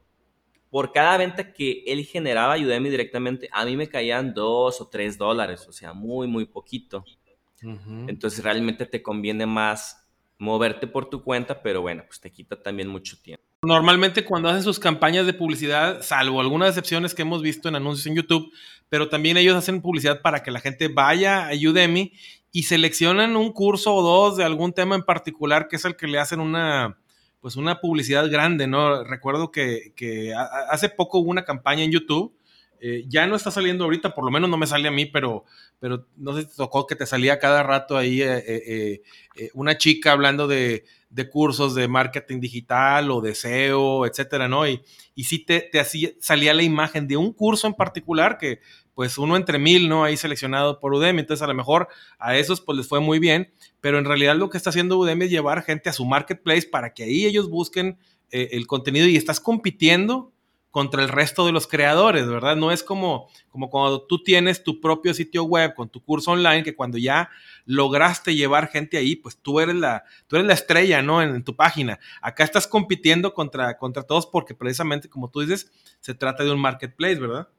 [0.71, 5.17] por cada venta que él generaba Udemy directamente, a mí me caían 2 o 3
[5.17, 7.03] dólares, o sea, muy, muy poquito.
[8.07, 10.07] Entonces realmente te conviene más
[10.39, 13.43] moverte por tu cuenta, pero bueno, pues te quita también mucho tiempo.
[13.63, 18.07] Normalmente cuando hacen sus campañas de publicidad, salvo algunas excepciones que hemos visto en anuncios
[18.07, 18.51] en YouTube,
[18.89, 22.13] pero también ellos hacen publicidad para que la gente vaya a Udemy
[22.53, 26.07] y seleccionan un curso o dos de algún tema en particular que es el que
[26.07, 26.97] le hacen una,
[27.41, 29.03] pues una publicidad grande, ¿no?
[29.03, 29.93] Recuerdo que,
[30.69, 32.33] hace poco hubo una campaña en YouTube
[32.83, 35.45] eh, ya no está saliendo ahorita, por lo menos no me sale a mí, pero,
[35.79, 39.03] pero no sé si te tocó que te salía cada rato ahí eh,
[39.35, 40.83] eh, una chica hablando de,
[41.31, 44.67] cursos de marketing digital o de SEO, etcétera, ¿no?
[44.67, 44.81] Y,
[45.13, 48.61] y sí te, te hacía, salía la imagen de un curso en particular que,
[48.93, 50.03] pues, uno entre mil, ¿no?
[50.03, 51.19] Ahí seleccionado por Udemy.
[51.19, 51.87] Entonces, a lo mejor
[52.19, 55.25] a esos, pues, les fue muy bien, pero en realidad lo que está haciendo Udemy
[55.25, 57.97] es llevar gente a su marketplace para que ahí ellos busquen
[58.33, 60.31] el contenido y estás compitiendo
[60.71, 62.55] contra el resto de los creadores, ¿verdad?
[62.55, 66.63] No es como, como cuando tú tienes tu propio sitio web con tu curso online,
[66.63, 67.29] que cuando ya
[67.65, 71.21] lograste llevar gente ahí, pues tú eres la, tú eres la estrella, ¿no?
[71.21, 71.99] En, tu página.
[72.21, 76.59] Acá estás compitiendo contra, contra todos porque precisamente, como tú dices, se trata de un
[76.59, 77.49] marketplace, ¿verdad?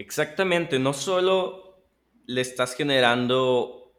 [0.00, 1.84] Exactamente, no solo
[2.24, 3.92] le estás generando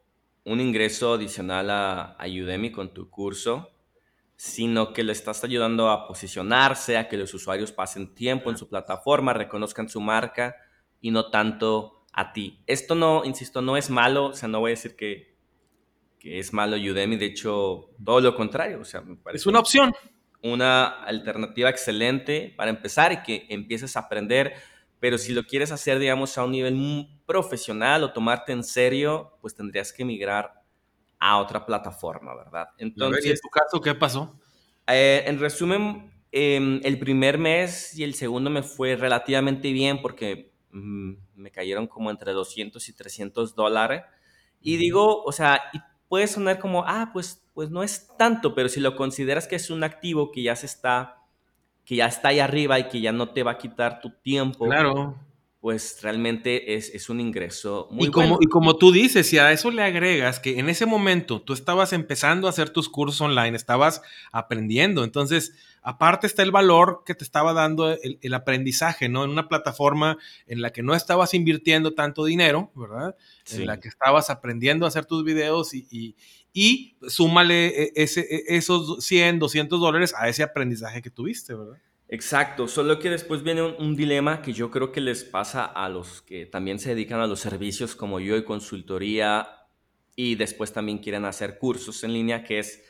[0.44, 3.70] un ingreso adicional a, a Udemy con tu curso,
[4.36, 8.68] sino que le estás ayudando a posicionarse, a que los usuarios pasen tiempo en su
[8.68, 10.56] plataforma, reconozcan su marca
[11.02, 12.64] y no tanto a ti.
[12.66, 15.38] Esto no, insisto, no es malo, o sea, no voy a decir que,
[16.18, 19.44] que es malo Udemy, de hecho, todo lo contrario, o sea, me parece...
[19.44, 19.94] Es una opción.
[20.42, 24.56] Una alternativa excelente para empezar y que empieces a aprender,
[25.02, 29.56] pero si lo quieres hacer, digamos, a un nivel profesional o tomarte en serio, pues
[29.56, 30.54] tendrías que migrar
[31.20, 32.68] a otra plataforma, ¿verdad?
[32.78, 34.40] Entonces, ¿en tu caso qué pasó?
[34.86, 40.54] Eh, en resumen, em, el primer mes y el segundo me fue relativamente bien porque
[40.70, 44.04] mm, me cayeron como entre 200 y 300 dólares.
[44.62, 48.70] Y digo, o sea, y puede sonar como, ah, pues, pues no es tanto, pero
[48.70, 51.21] si lo consideras que es un activo que ya se está,
[51.86, 54.66] que ya está ahí arriba y que ya no te va a quitar tu tiempo.
[54.66, 55.16] Claro
[55.62, 58.40] pues realmente es, un ingreso muy y como, bueno.
[58.42, 61.94] Y como tú dices, si a eso le agregas que en ese momento tú estabas
[61.94, 67.24] empezando a hacer tus cursos online, estabas aprendiendo, entonces aparte está el valor que te
[67.24, 69.24] estaba dando el, aprendizaje, ¿no?
[69.24, 70.18] En una plataforma
[70.48, 73.16] en la que no estabas invirtiendo tanto dinero, ¿verdad?
[73.52, 76.16] En la que estabas aprendiendo a hacer tus videos y, y,
[77.08, 81.78] súmale e, ese, e, esos 100, 200 dólares a ese aprendizaje que tuviste, ¿verdad?
[82.14, 86.22] Exacto, solo que después viene un, dilema que yo creo que les pasa a los
[86.22, 89.48] que también se dedican a los servicios como yo y consultoría
[90.14, 92.84] y después también quieren hacer cursos en línea, que es,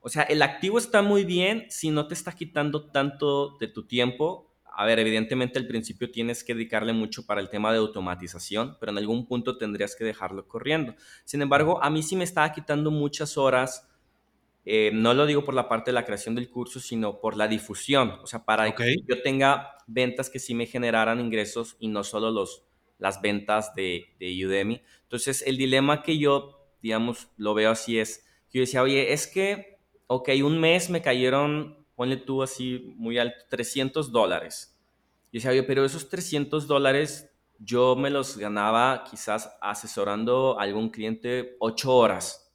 [0.00, 3.86] o sea, el activo está muy bien si no te está quitando tanto de tu
[3.86, 4.53] tiempo.
[4.76, 8.92] A ver, evidentemente al principio tienes que dedicarle mucho para el tema de automatización, pero
[8.92, 10.94] en algún punto tendrías que dejarlo corriendo.
[11.24, 13.88] Sin embargo, a mí sí me estaba quitando muchas horas
[14.66, 17.48] eh, no lo digo por la parte de la creación del curso, sino por la
[17.48, 22.02] difusión, o sea, para que yo tenga ventas que sí me generaran ingresos y no
[22.02, 22.64] solo los,
[22.98, 24.80] las ventas de, de Udemy.
[25.02, 29.80] Entonces, el dilema que yo, digamos, lo veo así es, yo decía, oye, es que,
[30.06, 34.78] ok, un mes me cayeron, ponle tú así muy alto, 300 dólares.
[35.30, 40.90] Y decía, oye, pero esos 300 dólares yo me los ganaba quizás asesorando a algún
[40.90, 42.52] cliente 8 horas.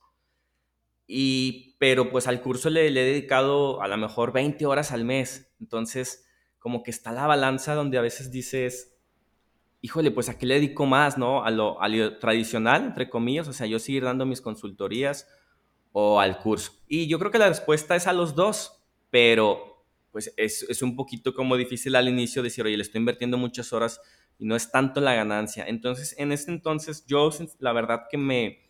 [1.07, 5.51] Y, pero pues al curso le, he dedicado a lo mejor 20 horas al mes.
[5.59, 6.25] Entonces,
[6.59, 8.97] como que está la balanza donde a veces dices,
[9.81, 11.43] híjole, pues a qué le dedico más, ¿no?
[11.43, 11.79] A lo,
[12.19, 15.27] tradicional, entre comillas, o sea, yo seguir dando mis consultorías
[15.91, 16.73] o al curso.
[16.87, 18.78] Y yo creo que la respuesta es a los dos,
[19.09, 23.37] pero pues es, es un poquito como difícil al inicio decir, oye, le estoy invirtiendo
[23.37, 24.01] muchas horas
[24.37, 25.65] y no es tanto la ganancia.
[25.67, 28.69] Entonces, en este entonces, yo la verdad que me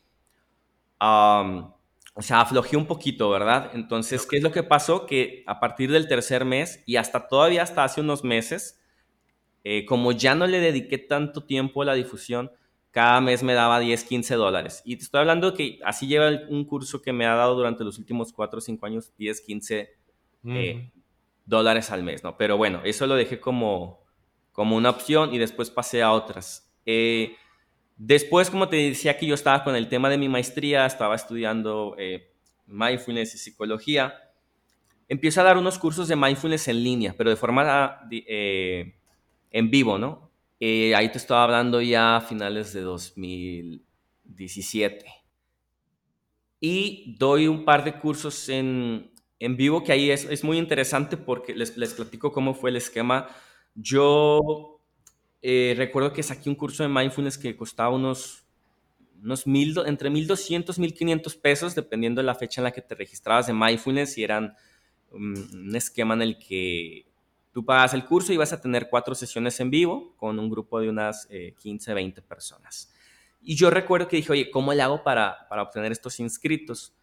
[1.00, 3.72] o sea, aflojé un poquito, ¿verdad?
[3.74, 5.06] Entonces, ¿qué es lo que pasó?
[5.06, 8.82] Que a partir del tercer mes y hasta todavía hasta hace unos meses,
[9.64, 12.52] eh, como ya no le dediqué tanto tiempo a la difusión,
[12.92, 14.82] cada mes me daba 10, 15 dólares.
[14.84, 17.98] Y te estoy hablando que así lleva un curso que me ha dado durante los
[18.00, 19.99] últimos 4 o 5 años 10, 15
[20.46, 20.92] eh,
[21.46, 22.38] dólares al mes, ¿no?
[22.38, 24.04] Pero bueno, eso lo dejé como,
[24.52, 26.74] como una opción y después pasé a otras.
[26.86, 27.36] Eh,
[28.02, 31.96] Después, como te decía que yo estaba con el tema de mi maestría, estaba estudiando
[31.98, 32.32] eh,
[32.66, 34.14] mindfulness y psicología,
[35.10, 38.96] empiezo a dar unos cursos de mindfulness en línea, pero de forma eh,
[39.52, 40.32] en vivo, ¿no?
[40.62, 45.06] Ahí te estaba hablando ya a finales de 2017.
[46.62, 49.09] Y doy un par de cursos en,
[49.40, 53.28] vivo que ahí es, es muy interesante porque les, les platico cómo fue el esquema.
[53.76, 54.82] Yo
[55.42, 58.46] eh, recuerdo que saqué un curso de mindfulness que costaba unos
[59.24, 63.48] unos mil, entre 1.200, 1.500 pesos, dependiendo de la fecha en la que te registrabas
[63.48, 64.56] de mindfulness, y eran
[65.12, 67.06] um, un esquema en el que
[67.52, 70.80] tú pagas el curso y vas a tener cuatro sesiones en vivo con un grupo
[70.80, 72.94] de unas 15, eh, 20 personas.
[73.42, 76.94] Y yo recuerdo que dije, oye, ¿cómo le hago para, para obtener estos inscritos?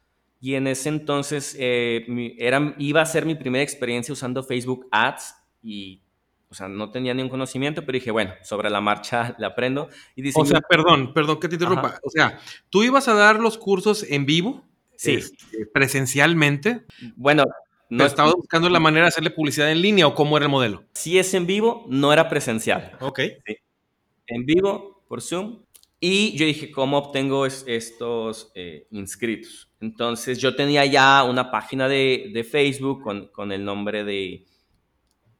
[0.40, 2.06] Y en ese entonces eh,
[2.38, 6.02] era, iba a ser mi primera experiencia usando Facebook Ads y,
[6.48, 9.88] o sea, no tenía ningún conocimiento, pero dije, bueno, sobre la marcha le aprendo.
[10.14, 11.98] Y o sea, perdón, perdón que te interrumpa.
[12.02, 12.38] O sea,
[12.70, 14.64] ¿tú ibas a dar los cursos en vivo?
[14.96, 15.14] Sí.
[15.14, 16.84] Este, presencialmente.
[17.16, 17.44] Bueno,
[17.88, 20.84] no estaba buscando la manera de hacerle publicidad en línea o cómo era el modelo.
[20.94, 22.96] Si es en vivo, no era presencial.
[23.00, 23.20] Ok.
[24.26, 25.62] En vivo, por Zoom,
[25.98, 29.70] y yo dije, ¿cómo obtengo estos eh, inscritos?
[29.80, 34.44] Entonces yo tenía ya una página de, Facebook con, el nombre de,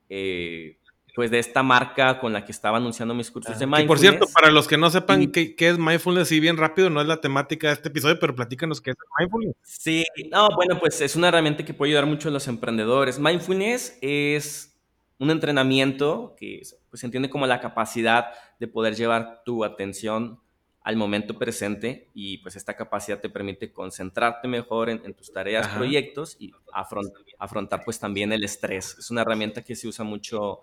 [0.09, 0.79] eh,
[1.14, 3.85] pues de esta marca con la que estaba anunciando mis cursos de mindfulness.
[3.85, 7.03] Y por cierto, para los que no sepan qué, es mindfulness, y bien rápido, no
[7.03, 9.57] es la temática de este episodio, pero platícanos qué es mindfulness.
[9.62, 13.19] Sí, no, bueno, pues es una herramienta que puede ayudar mucho a los emprendedores.
[13.19, 14.79] Mindfulness es
[15.19, 18.27] un entrenamiento que pues, se entiende como la capacidad
[18.59, 20.40] de poder llevar tu atención
[20.87, 26.37] al momento presente y pues esta capacidad te permite concentrarte mejor en, tus tareas, proyectos
[26.38, 26.53] y
[27.38, 28.94] afrontar pues también el estrés.
[28.96, 30.61] Es una herramienta que se usa mucho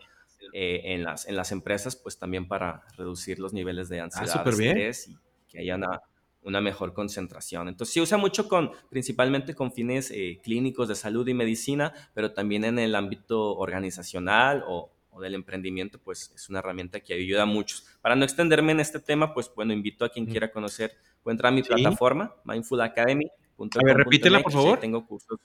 [0.54, 4.48] eh, en, las, en las empresas pues también para reducir los niveles de ah, ansiedad,
[4.48, 5.18] estrés y
[5.50, 6.00] que haya una,
[6.44, 7.68] una, mejor concentración.
[7.68, 12.32] Entonces se usa mucho con, principalmente con fines eh, clínicos de salud y medicina, pero
[12.32, 17.44] también en el ámbito organizacional o o del emprendimiento, pues es una herramienta que ayuda
[17.44, 17.86] a muchos.
[18.02, 21.52] Para no extenderme en este tema, pues bueno, invito a quien quiera conocer, puede entrar
[21.52, 23.70] a mi plataforma, mindfulacademy.com.
[23.76, 24.80] A ver, repítela, por favor.
[24.80, 25.40] Tengo cursos.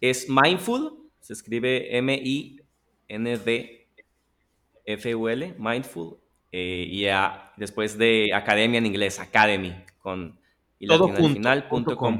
[0.00, 2.64] Es Mindful, se escribe M-I-N-D-F-U-L,
[5.58, 6.18] Mindful,
[6.50, 7.06] eh, y
[7.56, 10.42] después de academia en inglés, Academy, con
[10.82, 12.18] y Todo final, punto com,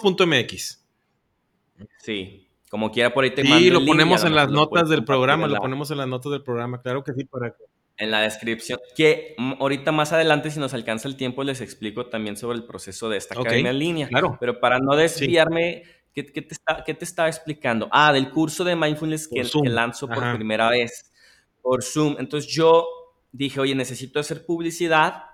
[0.00, 0.82] punto mx.
[1.98, 5.56] Sí, como quiera por ahí te Sí, lo ponemos en las notas del programa, lo
[5.56, 7.64] ponemos en las notas del programa, claro que sí, para que...
[7.98, 12.36] En la descripción, que ahorita más adelante, si nos alcanza el tiempo, les explico también
[12.36, 14.08] sobre el proceso de esta academia en línea.
[14.08, 14.38] Claro.
[14.40, 15.82] Pero para no desviarme,
[16.14, 17.90] ¿qué, te está, ¿qué, te estaba explicando?
[17.92, 21.12] Ah, del curso de mindfulness que, que, lanzo por primera vez
[21.60, 22.16] por Zoom.
[22.18, 22.86] Entonces yo
[23.32, 25.24] dije, oye, necesito hacer publicidad.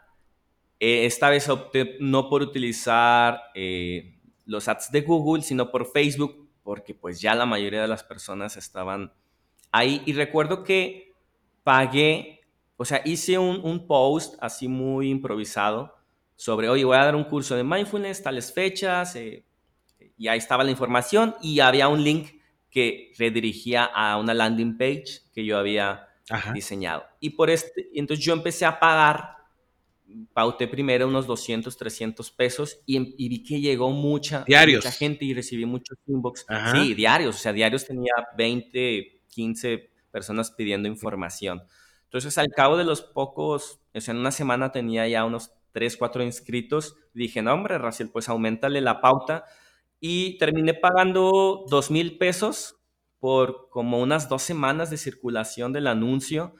[0.81, 6.46] Eh, esta vez opté no por utilizar eh, los ads de Google, sino por Facebook
[6.67, 9.13] porque pues ya la mayoría de las personas estaban
[9.71, 10.03] ahí.
[10.05, 11.13] Y recuerdo que
[11.63, 12.41] pagué,
[12.77, 15.95] o sea, hice un, post así muy improvisado
[16.35, 19.45] sobre, oye, voy a dar un curso de mindfulness, tales fechas, eh,
[20.19, 22.31] y ahí estaba la información y había un link
[22.69, 26.09] que redirigía a una landing page que yo había
[26.53, 27.05] diseñado.
[27.21, 29.36] Y por este, entonces yo empecé a pagar
[30.33, 35.67] pauté primero unos 200, 300 pesos y, vi que llegó mucha, mucha gente y recibí
[35.67, 36.47] muchos inbox.
[36.73, 41.63] Sí, diarios, o sea, diarios tenía 20, 15 personas pidiendo información.
[42.05, 45.97] Entonces, al cabo de los pocos, o sea, en una semana tenía ya unos 3,
[45.97, 46.97] 4 inscritos.
[47.13, 49.45] Dije, no, hombre, Raciel, pues aumentale la pauta.
[50.01, 52.77] Y terminé pagando 2 mil pesos
[53.19, 56.55] por como unas dos semanas de circulación del anuncio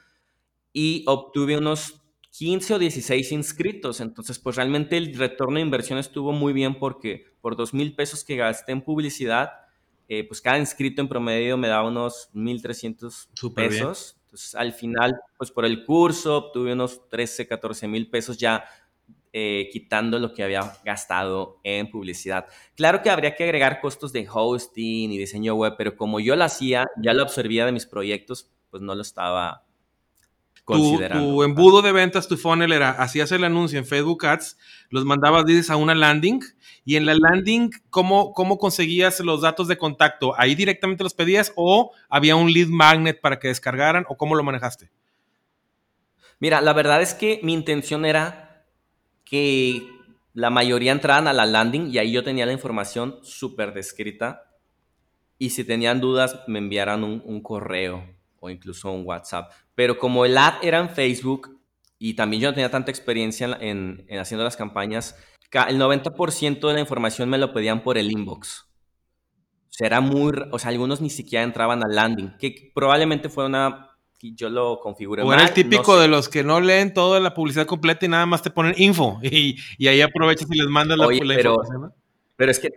[0.73, 2.01] y obtuve unos
[2.37, 3.99] 15 o 16 inscritos.
[3.99, 8.23] Entonces, pues realmente el retorno de inversión estuvo muy bien porque por 2 mil pesos
[8.23, 9.53] que gasté en publicidad,
[10.07, 14.17] eh, pues cada inscrito en promedio me daba unos 1.300 pesos.
[14.25, 18.65] Entonces, al final, pues por el curso obtuve unos 13, 14 mil pesos ya
[19.33, 22.45] eh, quitando lo que había gastado en publicidad.
[22.75, 26.43] Claro que habría que agregar costos de hosting y diseño web, pero como yo lo
[26.43, 29.66] hacía, ya lo absorbía de mis proyectos, pues no lo estaba
[30.67, 34.57] tu, embudo de ventas, tu funnel era, hacías el anuncio en Facebook Ads,
[34.89, 36.41] los mandabas, dices, a una landing,
[36.83, 40.33] y en la landing, ¿cómo, ¿cómo conseguías los datos de contacto?
[40.37, 44.43] ¿Ahí directamente los pedías o había un lead magnet para que descargaran o cómo lo
[44.43, 44.89] manejaste?
[46.39, 48.65] Mira, la verdad es que mi intención era
[49.23, 49.87] que
[50.33, 54.43] la mayoría entraran a la landing y ahí yo tenía la información súper descrita
[55.39, 59.51] y si tenían dudas me enviaran un correo o incluso un WhatsApp.
[59.75, 61.57] Pero como el ad era en Facebook
[61.99, 65.15] y también yo no tenía tanta experiencia en, haciendo las campañas,
[65.67, 68.67] el 90% de la información me lo pedían por el inbox.
[69.69, 73.45] O sea, era muy, o sea, algunos ni siquiera entraban al landing, que probablemente fue
[73.45, 77.33] una, yo lo configuré O era el típico de los que no leen toda la
[77.33, 81.13] publicidad completa y nada más te ponen info y, ahí aprovechas y les mandas la,
[81.13, 81.93] información.
[82.35, 82.69] Pero es que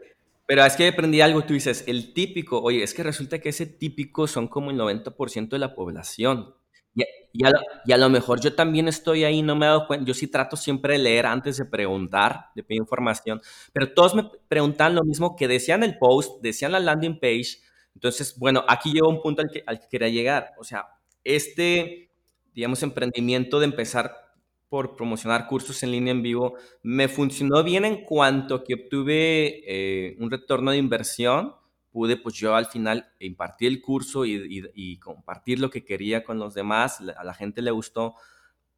[0.51, 3.67] pero es que aprendí algo, tú dices, el típico, oye, es que resulta que ese
[3.67, 6.57] típico son como el 90% de la población.
[6.93, 10.05] Y, a lo, mejor yo también estoy ahí, no me he dado cuenta.
[10.05, 13.41] Yo sí trato siempre de leer antes de preguntar, de pedir información,
[13.73, 17.61] pero todos me preguntan lo mismo que decían el post, decían la landing page.
[17.95, 20.51] Entonces, bueno, aquí llegó un punto al que, al que quería llegar.
[20.59, 20.85] O sea,
[21.23, 22.11] este,
[22.55, 24.30] digamos, emprendimiento de empezar
[24.71, 30.17] por promocionar cursos en línea en vivo me funcionó bien en cuanto que obtuve eh,
[30.19, 31.55] un retorno de inversión
[31.91, 36.55] pude pues yo al final impartir el curso y, compartir lo que quería con los
[36.55, 38.15] demás, a la gente le gustó,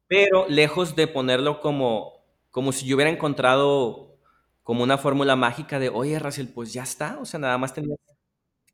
[0.07, 4.17] pero lejos de ponerlo como, como si yo hubiera encontrado
[4.63, 7.99] como una fórmula mágica de, oye, Raciel, pues ya está, o sea, nada más tenías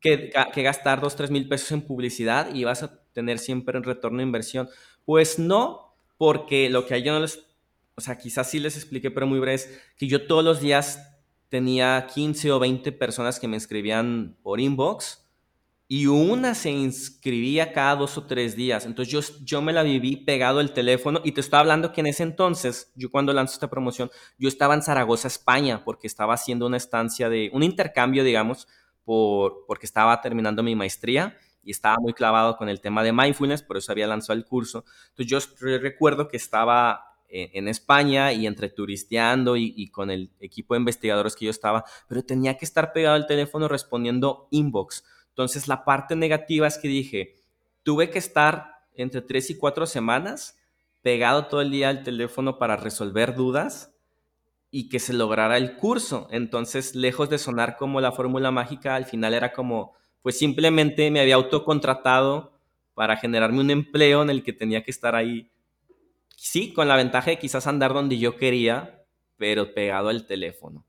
[0.00, 3.84] que, que gastar dos, tres mil pesos en publicidad y vas a tener siempre un
[3.84, 4.68] retorno de inversión.
[5.04, 5.89] Pues no,
[6.20, 7.46] porque lo que a ellos no les,
[7.94, 11.16] o sea, quizás sí les expliqué, pero muy breve, es que yo todos los días
[11.48, 15.24] tenía 15 o 20 personas que me escribían por inbox
[15.88, 18.84] y una se inscribía cada dos o tres días.
[18.84, 22.08] Entonces yo, yo me la viví pegado el teléfono y te estoy hablando que en
[22.08, 26.66] ese entonces, yo cuando lanzo esta promoción, yo estaba en Zaragoza, España, porque estaba haciendo
[26.66, 28.68] una estancia de, un intercambio, digamos,
[29.04, 33.62] por, porque estaba terminando mi maestría y estaba muy clavado con el tema de mindfulness,
[33.62, 34.84] por eso había lanzado el curso.
[35.10, 40.80] Entonces yo recuerdo que estaba en España y entre turisteando y, con el equipo de
[40.80, 45.04] investigadores que yo estaba, pero tenía que estar pegado al teléfono respondiendo inbox.
[45.28, 47.36] Entonces la parte negativa es que dije,
[47.82, 50.58] tuve que estar entre tres y cuatro semanas
[51.02, 53.94] pegado todo el día al teléfono para resolver dudas
[54.70, 56.28] y que se lograra el curso.
[56.30, 61.20] Entonces, lejos de sonar como la fórmula mágica, al final era como, pues simplemente me
[61.20, 62.58] había autocontratado
[62.94, 65.50] para generarme un empleo en el que tenía que estar ahí
[66.40, 69.04] sí, con la ventaja de quizás andar donde yo quería,
[69.36, 70.86] pero pegado al teléfono.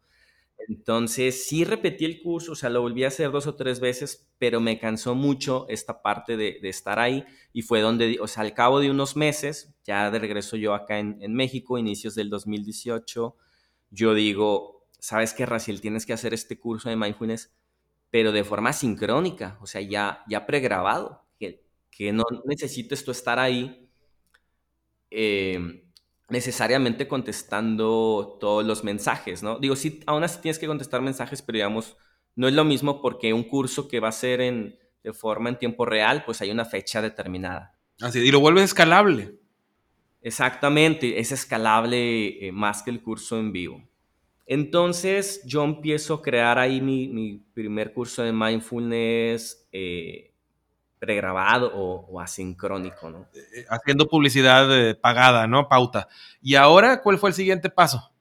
[0.69, 4.31] Entonces, sí repetí el curso, o sea, lo volví a hacer dos o tres veces,
[4.37, 8.53] pero me cansó mucho esta parte de, estar ahí y fue donde, o sea, al
[8.53, 13.35] cabo de unos meses, ya de regreso yo acá en, México, inicios del 2018,
[13.89, 15.81] yo digo, ¿sabes qué, Raciel?
[15.81, 17.53] Tienes que hacer este curso de mindfulness,
[18.11, 23.39] pero de forma sincrónica, o sea, ya, ya pregrabado, que, que no necesites tú estar
[23.39, 23.89] ahí
[25.09, 25.83] eh,
[26.29, 29.59] necesariamente contestando todos los mensajes, ¿no?
[29.59, 31.97] Digo, sí, aún así tienes que contestar mensajes, pero digamos,
[32.35, 35.57] no es lo mismo porque un curso que va a ser en, de forma en
[35.57, 37.75] tiempo real, pues hay una fecha determinada.
[37.99, 39.35] Así, y lo vuelves escalable.
[40.21, 43.90] Exactamente, es escalable eh, más que el curso en vivo.
[44.53, 50.33] Entonces yo empiezo a crear ahí mi, mi primer curso de mindfulness eh,
[50.99, 53.29] pregrabado o, asincrónico, ¿no?
[53.33, 55.69] Eh, eh, haciendo publicidad eh, pagada, ¿no?
[55.69, 56.09] Pauta.
[56.41, 58.11] ¿Y ahora cuál fue el siguiente paso?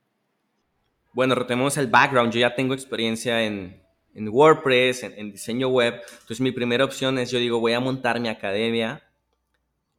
[1.12, 2.33] Bueno, retomemos el background.
[2.33, 3.83] Yo ya tengo experiencia en,
[4.14, 6.01] WordPress, en, diseño web.
[6.12, 9.03] Entonces mi primera opción es, yo digo, voy a montar mi academia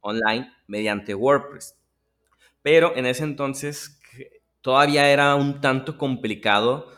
[0.00, 1.76] online mediante WordPress.
[2.62, 4.01] Pero en ese entonces
[4.62, 6.88] todavía era un tanto complicado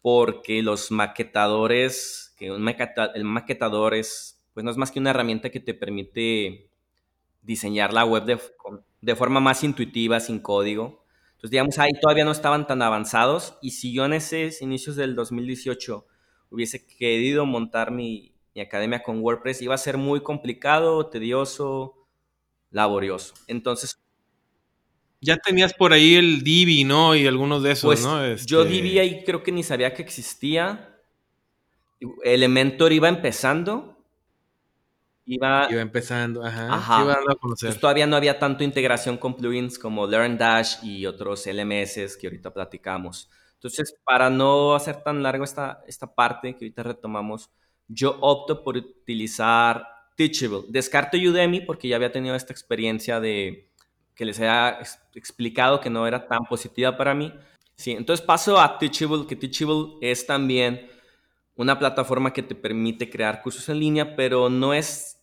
[0.00, 5.60] porque los maquetadores, que el maquetador es pues no es más que una herramienta que
[5.60, 6.70] te permite
[7.42, 11.04] diseñar la web de, forma más intuitiva, sin código.
[11.32, 15.14] Entonces, digamos, ahí todavía no estaban tan avanzados y si yo en esos inicios del
[15.14, 16.06] 2018
[16.50, 22.06] hubiese querido montar mi academia con WordPress, iba a ser muy complicado, tedioso,
[22.70, 23.34] laborioso.
[23.48, 24.01] Entonces,
[25.22, 27.16] ya tenías por ahí el Divi, ¿no?
[27.16, 28.20] Y algunos de esos, pues, ¿no?
[28.44, 30.90] Yo este Divi ahí creo que ni sabía que existía.
[32.24, 33.92] Elementor iba empezando
[35.24, 37.16] Iba, empezando, ajá.
[37.80, 43.30] todavía no había tanto integración con plugins como LearnDash y otros LMS que ahorita platicamos.
[43.54, 47.50] Entonces, para no hacer tan largo esta, esta parte que ahorita retomamos,
[47.86, 50.64] yo opto por utilizar Teachable.
[50.68, 53.70] Descarto Udemy porque ya había tenido esta experiencia de
[54.14, 54.80] que les había
[55.14, 57.32] explicado que no era tan positiva para mí.
[57.74, 60.88] Sí, entonces paso a Teachable, que Teachable es también
[61.56, 65.20] una plataforma que te permite crear cursos en línea, pero no es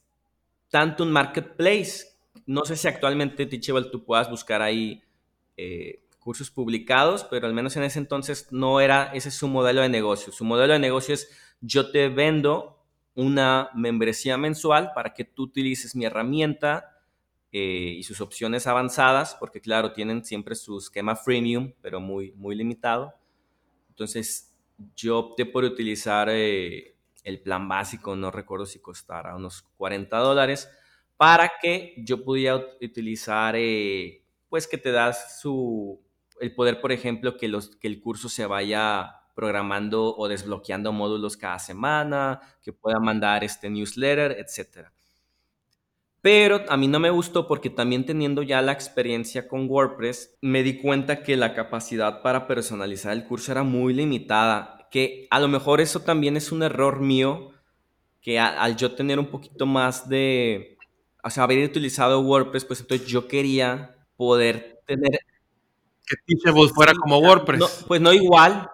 [0.70, 2.06] tanto un marketplace.
[2.46, 5.04] No sé si actualmente Teachable tú puedas buscar ahí
[5.58, 9.82] eh, cursos publicados, pero al menos en ese entonces no era, ese es su modelo
[9.82, 10.32] de negocio.
[10.32, 11.30] Su modelo de negocio es
[11.62, 12.84] yo te vendo
[13.16, 16.99] una membresía mensual para que tú utilices mi herramienta
[17.52, 22.56] eh, y sus opciones avanzadas, porque claro, tienen siempre su esquema freemium, pero muy, muy
[22.56, 23.14] limitado.
[23.90, 24.56] Entonces,
[24.96, 30.70] yo opté por utilizar eh, el plan básico, no recuerdo si costara unos 40 dólares,
[31.18, 36.02] para que yo pudiera utilizar, eh, pues que te das su,
[36.40, 41.38] el poder, por ejemplo, que, los, que el curso se vaya programando o desbloqueando módulos
[41.38, 44.90] cada semana, que pueda mandar este newsletter, etc.
[46.32, 50.62] Pero a mí no me gustó porque también teniendo ya la experiencia con WordPress, me
[50.62, 54.88] di cuenta que la capacidad para personalizar el curso era muy limitada.
[54.92, 57.50] Que a lo mejor eso también es un error mío,
[58.22, 60.78] que al yo tener un poquito más de,
[61.24, 65.22] o sea, haber utilizado WordPress, pues entonces yo quería poder tener...
[66.06, 67.86] Que Teachable fuera como WordPress.
[67.88, 68.70] pues no igual,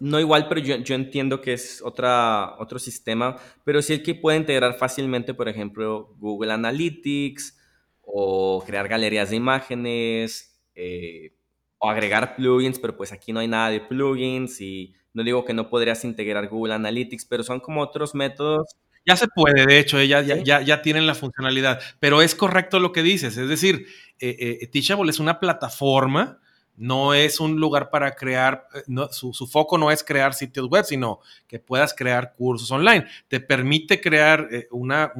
[0.00, 4.14] no igual, pero yo, yo, entiendo que es otra, otro sistema, pero sí el que
[4.14, 7.58] puede integrar fácilmente, por ejemplo, Google Analytics
[8.02, 11.32] o crear galerías de imágenes eh,
[11.78, 15.54] o agregar plugins, pero pues aquí no hay nada de plugins y no digo que
[15.54, 18.76] no podrías integrar Google Analytics, pero son como otros métodos.
[19.06, 22.90] Ya se puede, de hecho, ya, ya, ya, tienen la funcionalidad, pero es correcto lo
[22.90, 23.86] que dices, es decir,
[24.18, 26.40] eh, eh Teachable es una plataforma
[26.76, 31.20] no es un lugar para crear, eh, su, foco no es crear sitios web, sino
[31.46, 33.06] que puedas crear cursos online.
[33.28, 35.12] Te permite crear eh, una,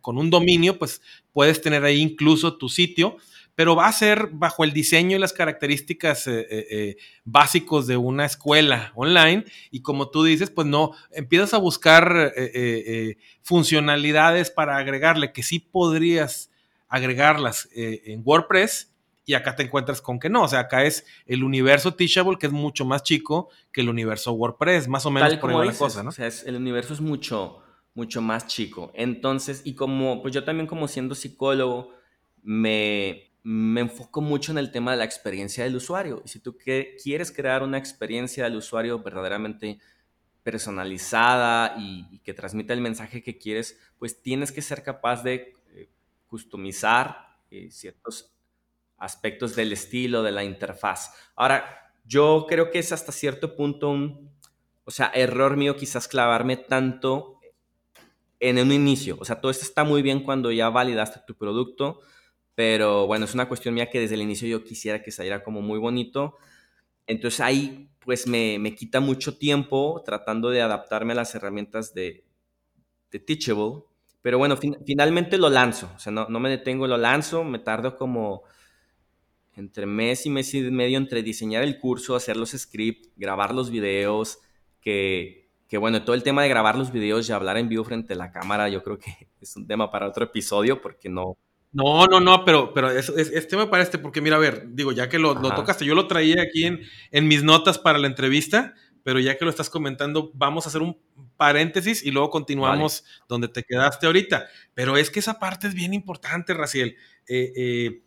[0.00, 1.00] con un dominio, pues
[1.32, 3.16] puedes tener ahí incluso tu sitio,
[3.54, 8.92] pero va a ser bajo el diseño y las características eh, básicos de una escuela
[8.94, 9.44] online.
[9.70, 12.32] Y como tú dices, pues no, empiezas a buscar
[13.42, 16.50] funcionalidades para agregarle, que sí podrías
[16.88, 18.91] agregarlas en WordPress
[19.32, 22.46] y acá te encuentras con que no, o sea, acá es el universo Teachable que
[22.46, 26.02] es mucho más chico que el universo WordPress, más o menos por ahí la cosa,
[26.02, 26.10] ¿no?
[26.10, 27.62] O sea, el universo es mucho,
[27.94, 28.92] mucho más chico.
[28.94, 31.94] Entonces, y como, pues yo también como siendo psicólogo,
[32.42, 36.20] me, me enfoco mucho en el tema de la experiencia del usuario.
[36.26, 39.78] Y si tú que, quieres crear una experiencia del usuario verdaderamente
[40.42, 45.88] personalizada y, que transmita el mensaje que quieres, pues tienes que ser capaz de eh,
[46.26, 48.31] customizar eh, ciertos
[49.02, 51.12] aspectos del estilo, de la interfaz.
[51.34, 54.30] Ahora, yo creo que es hasta cierto punto un,
[54.84, 57.40] o sea, error mío quizás clavarme tanto
[58.38, 59.16] en un inicio.
[59.20, 62.00] O sea, todo esto está muy bien cuando ya validaste tu producto,
[62.54, 65.62] pero bueno, es una cuestión mía que desde el inicio yo quisiera que saliera como
[65.62, 66.36] muy bonito.
[67.06, 72.24] Entonces ahí pues me, quita mucho tiempo tratando de adaptarme a las herramientas de,
[73.10, 73.82] de Teachable.
[74.22, 75.90] Pero bueno, finalmente lo lanzo.
[75.96, 77.42] O sea, no, no me detengo, lo lanzo.
[77.42, 78.44] Me tardo como
[79.54, 83.70] entre mes y mes y medio entre diseñar el curso, hacer los scripts, grabar los
[83.70, 84.38] videos,
[84.80, 88.14] que, que, bueno, todo el tema de grabar los videos y hablar en vivo frente
[88.14, 91.36] a la cámara, yo creo que es un tema para otro episodio porque no...
[91.74, 94.92] No, no, no, pero, pero es, es, tema para este, porque mira, a ver, digo,
[94.92, 98.08] ya que lo, lo tocaste, yo lo traía aquí en, en mis notas para la
[98.08, 100.98] entrevista, pero ya que lo estás comentando, vamos a hacer un
[101.36, 104.46] paréntesis y luego continuamos donde te quedaste ahorita.
[104.74, 106.96] Pero es que esa parte es bien importante, Raciel.
[107.28, 108.02] Eh, eh,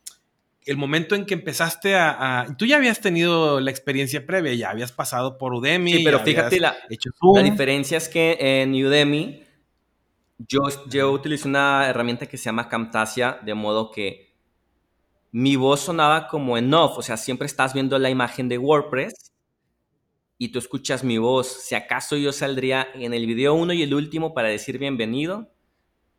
[0.66, 4.92] el momento en que empezaste a, Tú ya habías tenido la experiencia previa, ya habías
[4.92, 5.94] pasado por Udemy.
[5.94, 6.76] Sí, pero fíjate, la,
[7.36, 9.44] la, diferencia es que en Udemy
[10.38, 14.34] yo, yo utilicé una herramienta que se llama Camtasia, de modo que
[15.32, 19.34] mi voz sonaba como en off, o sea, siempre estás viendo la imagen de WordPress
[20.38, 21.48] y tú escuchas mi voz.
[21.48, 25.52] Si acaso yo saldría en el video uno y el último para decir bienvenido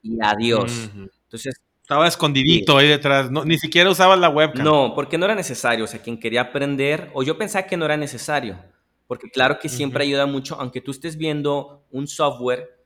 [0.02, 0.90] y adiós.
[1.24, 4.64] Entonces, estaba escondidito ahí detrás, ni siquiera usabas la webcam.
[4.64, 7.84] No, porque no era necesario, o sea, quien quería aprender, o yo pensaba que no
[7.84, 8.58] era necesario,
[9.06, 12.84] porque claro que siempre ayuda mucho, aunque tú estés viendo un software,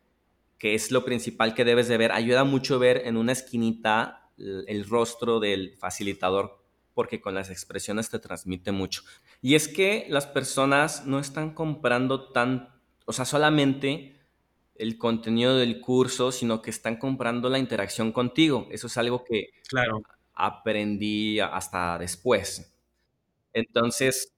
[0.58, 4.86] que es lo principal que debes de ver, ayuda mucho ver en una esquinita el
[4.86, 9.00] rostro del facilitador, porque con las expresiones te transmite mucho.
[9.40, 12.68] Y es que las personas no están comprando tan,
[13.06, 14.19] o sea, solamente
[14.80, 18.66] el contenido del curso, sino que están comprando la interacción contigo.
[18.70, 20.02] Eso es algo que claro.
[20.32, 22.74] aprendí hasta después.
[23.52, 24.32] Entonces,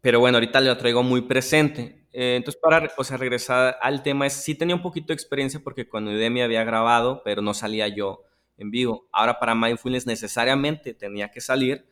[0.00, 2.06] pero bueno, ahorita lo traigo muy presente.
[2.12, 5.60] Eh, entonces, para o sea, regresar al tema, es, sí tenía un poquito de experiencia
[5.62, 8.22] porque cuando Udemy había grabado, pero no salía yo
[8.56, 9.06] en vivo.
[9.12, 11.86] Ahora para Mindfulness necesariamente tenía que salir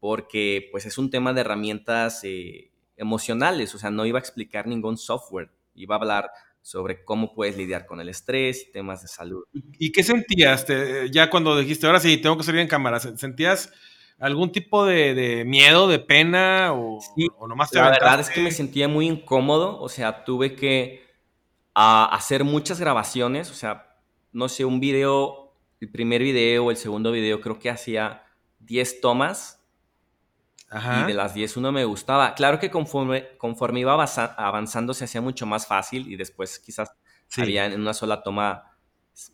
[0.00, 4.66] porque pues es un tema de herramientas eh, emocionales, o sea, no iba a explicar
[4.66, 6.30] ningún software, iba a hablar
[6.68, 9.44] sobre cómo puedes lidiar con el estrés y temas de salud.
[9.78, 10.66] ¿Y qué sentías
[11.10, 13.00] ya cuando dijiste, ahora sí, tengo que salir en cámara?
[13.00, 13.72] ¿Sentías
[14.18, 16.98] algún tipo de, miedo, de pena o,
[17.48, 21.06] nomás te La verdad es que me sentía muy incómodo, o sea, tuve que
[21.72, 23.96] hacer muchas grabaciones, o sea,
[24.32, 28.24] no sé, un video, el primer video o el segundo video, creo que hacía
[28.58, 29.57] 10 tomas
[30.70, 32.34] y de las 10 uno me gustaba.
[32.34, 36.92] Claro que conforme, conforme iba avanzando se hacía mucho más fácil y después quizás
[37.26, 38.64] salía en una sola toma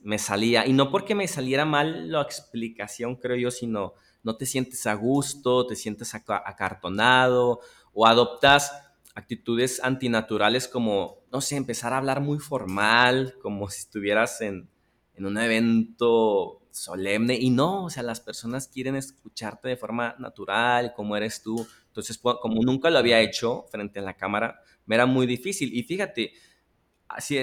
[0.03, 0.66] me salía.
[0.66, 4.95] Y no porque me saliera mal la explicación, creo yo, sino no te sientes a
[4.95, 7.61] gusto, te sientes acartonado
[7.93, 8.72] o adoptas
[9.14, 14.68] actitudes antinaturales como, no sé, empezar a hablar muy formal, como si estuvieras en,
[15.14, 20.93] en un evento solemne y no, o sea, las personas quieren escucharte de forma natural,
[20.95, 21.64] como eres tú.
[21.87, 25.72] Entonces, como nunca lo había hecho frente a la cámara, me era muy difícil.
[25.72, 26.33] Y fíjate,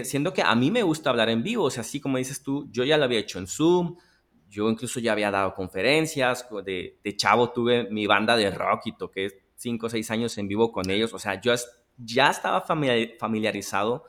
[0.03, 2.67] siendo que a mí me gusta hablar en vivo, o sea, así como dices tú,
[2.71, 3.95] yo ya lo había hecho en Zoom,
[4.49, 8.97] yo incluso ya había dado conferencias, de, de chavo tuve mi banda de rock y
[8.97, 11.53] toqué cinco o seis años en vivo con ellos, o sea, yo
[11.97, 12.65] ya estaba
[13.17, 14.03] familiarizado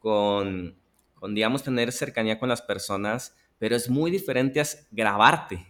[0.00, 0.76] con,
[1.14, 5.66] con, digamos, tener cercanía con las personas, pero es muy diferente a grabarte,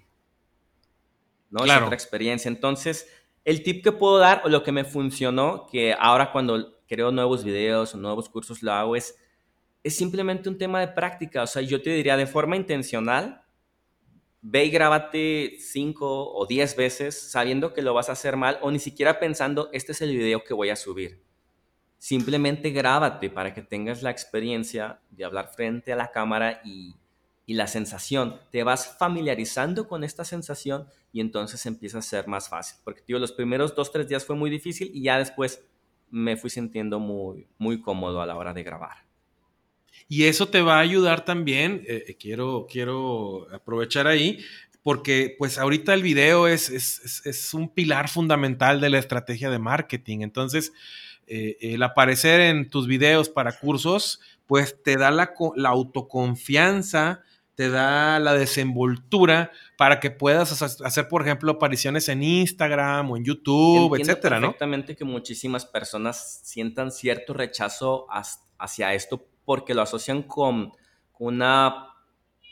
[1.50, 1.60] ¿no?
[1.60, 1.80] Claro.
[1.80, 2.48] Es otra experiencia.
[2.48, 3.08] Entonces,
[3.44, 7.44] el tip que puedo dar o lo que me funcionó, que ahora cuando creo nuevos
[7.44, 9.16] videos o nuevos cursos lo hago, es,
[9.82, 11.42] es simplemente un tema de práctica.
[11.42, 13.42] O sea, yo te diría de forma intencional,
[14.42, 18.70] ve y grábate cinco o diez veces sabiendo que lo vas a hacer mal o
[18.70, 21.22] ni siquiera pensando, este es el video que voy a subir.
[21.98, 26.94] Simplemente grábate para que tengas la experiencia de hablar frente a la cámara y,
[27.48, 28.38] y la sensación.
[28.52, 32.78] Te vas familiarizando con esta sensación y entonces empieza a ser más fácil.
[32.84, 35.64] Porque, tío, los primeros dos, tres días fue muy difícil y ya después
[36.10, 38.98] me fui sintiendo muy, muy cómodo a la hora de grabar.
[40.08, 44.44] Y eso te va a ayudar también, eh, eh, quiero, quiero aprovechar ahí,
[44.82, 49.58] porque pues ahorita el video es, es, es, un pilar fundamental de la estrategia de
[49.58, 50.18] marketing.
[50.20, 50.74] Entonces,
[51.26, 57.22] eh, el aparecer en tus videos para cursos, pues te da la, la autoconfianza,
[57.58, 63.24] te da la desenvoltura para que puedas hacer, por ejemplo, apariciones en Instagram o en
[63.24, 68.06] YouTube, Entiendo etcétera, perfectamente que muchísimas personas sientan cierto rechazo
[68.60, 70.70] hacia esto porque lo asocian con
[71.18, 71.88] una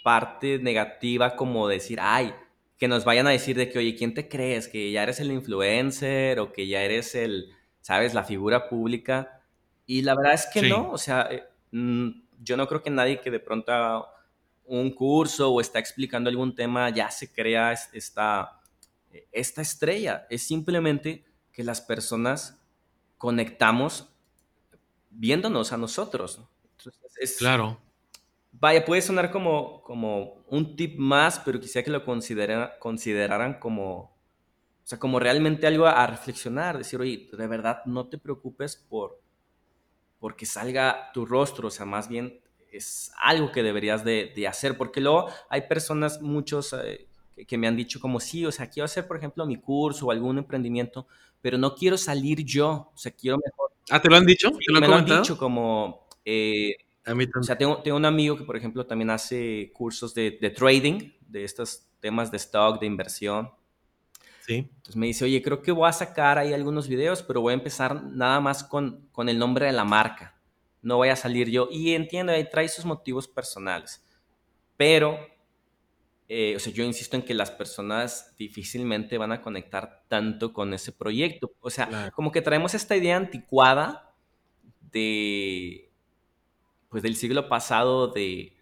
[0.03, 2.35] parte negativa como decir, ay,
[2.77, 4.67] que nos vayan a decir de que, oye, ¿quién te crees?
[4.67, 7.51] Que ya eres el influencer o que ya eres el,
[7.81, 8.13] ¿sabes?
[8.13, 9.41] La figura pública.
[9.87, 12.09] Y la verdad es que no, o sea, eh, mm,
[12.41, 14.09] yo no creo que nadie que de pronto
[14.67, 18.61] un curso o está explicando algún tema ya se crea esta,
[19.33, 20.27] esta estrella.
[20.31, 22.61] Es simplemente que las personas
[23.19, 24.11] conectamos
[25.11, 26.41] viéndonos a nosotros.
[27.21, 27.79] es, claro.
[28.53, 34.17] Vaya, puede sonar como, como un tip más, pero quisiera que lo consideraran como
[34.87, 39.21] o sea, como realmente algo a reflexionar, decir, oye, de verdad no te preocupes por
[40.21, 42.41] porque salga tu rostro, o sea, más bien
[42.77, 47.09] es algo que deberías de, hacer, porque luego hay personas, muchos eh,
[47.47, 50.11] que, me han dicho como, sí, o sea, quiero hacer, por ejemplo, mi curso o
[50.11, 51.07] algún emprendimiento,
[51.41, 53.71] pero no quiero salir yo, o sea, quiero mejor...
[53.91, 54.51] Ah, ¿te lo han dicho?
[54.51, 56.07] ¿Te lo me lo han dicho como...
[56.25, 57.41] Eh, a mí también.
[57.41, 61.13] O sea, tengo, tengo, un amigo que, por ejemplo, también hace cursos de, de trading,
[61.21, 63.51] de estos temas de stock, de inversión.
[64.49, 67.55] Entonces me dice, oye, creo que voy a sacar ahí algunos videos, pero voy a
[67.55, 70.36] empezar nada más con, con el nombre de la marca.
[70.87, 71.69] No voy a salir yo.
[71.71, 74.05] Y entiendo, ahí trae sus motivos personales.
[74.77, 75.19] Pero,
[76.29, 80.73] eh, o sea, yo insisto en que las personas difícilmente van a conectar tanto con
[80.75, 81.53] ese proyecto.
[81.61, 84.15] O sea, como que traemos esta idea anticuada
[84.93, 85.91] de,
[86.89, 88.57] pues del siglo pasado de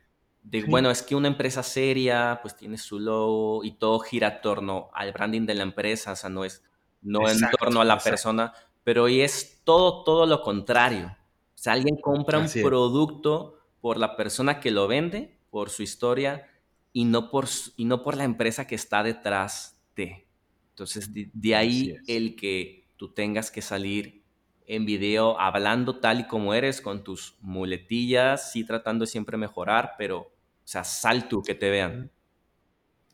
[0.68, 4.91] bueno, es que una empresa seria, pues tiene su logo y todo gira a torno
[4.93, 6.62] al branding de la empresa, o sea, no es
[7.01, 8.53] no en torno a la persona,
[8.83, 11.16] pero hoy es todo, todo lo contrario.
[11.65, 16.47] Sea, alguien compra un producto por la persona que lo vende, por su historia,
[16.93, 17.47] y no por,
[17.79, 20.27] y no por la empresa que está detrás de.
[20.73, 24.23] Entonces, de, ahí el que tú tengas que salir
[24.67, 30.19] en video hablando tal y como eres, con tus muletillas, sí tratando siempre mejorar, pero
[30.19, 30.33] o
[30.65, 32.11] sea, sal tú, que te vean.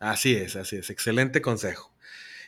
[0.01, 0.91] Así es, así es.
[0.91, 1.95] Excelente consejo.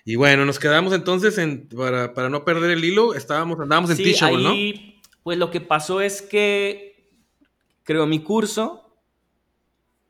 [0.04, 4.14] Y bueno, nos quedamos entonces en, para, no perder el hilo, estábamos, andábamos en sí,
[4.20, 4.91] ahí,
[5.22, 7.10] Pues lo que pasó es que
[7.82, 8.98] creo mi curso,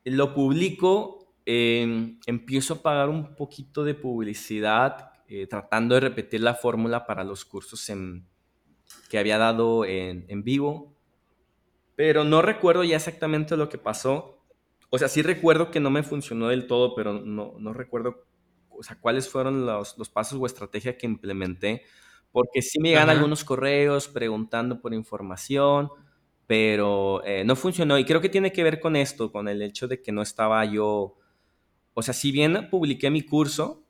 [0.04, 6.54] lo publico, em, empiezo a pagar un poquito de publicidad, eh, tratando de repetir la
[6.54, 7.90] fórmula para los cursos
[9.08, 10.94] que había dado en, en vivo,
[11.94, 14.42] pero no recuerdo ya exactamente lo que pasó.
[14.90, 18.26] O sea, sí recuerdo que no me funcionó del todo, pero no, no recuerdo,
[18.70, 21.84] o sea, cuáles fueron los, los, pasos o estrategia que implementé,
[22.33, 25.91] porque sí me llegan algunos correos preguntando por información,
[26.47, 27.99] pero eh, no funcionó.
[27.99, 30.64] Y creo que tiene que ver con esto, con el hecho de que no estaba
[30.64, 31.16] yo,
[31.95, 33.85] o sea, si bien publiqué mi curso,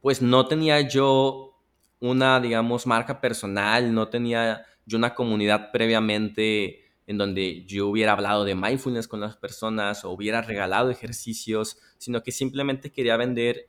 [0.00, 1.58] pues no tenía yo
[2.00, 8.44] una, digamos, marca personal, no tenía yo una comunidad previamente en donde yo hubiera hablado
[8.44, 13.66] de mindfulness con las personas o hubiera regalado ejercicios, sino que simplemente quería vender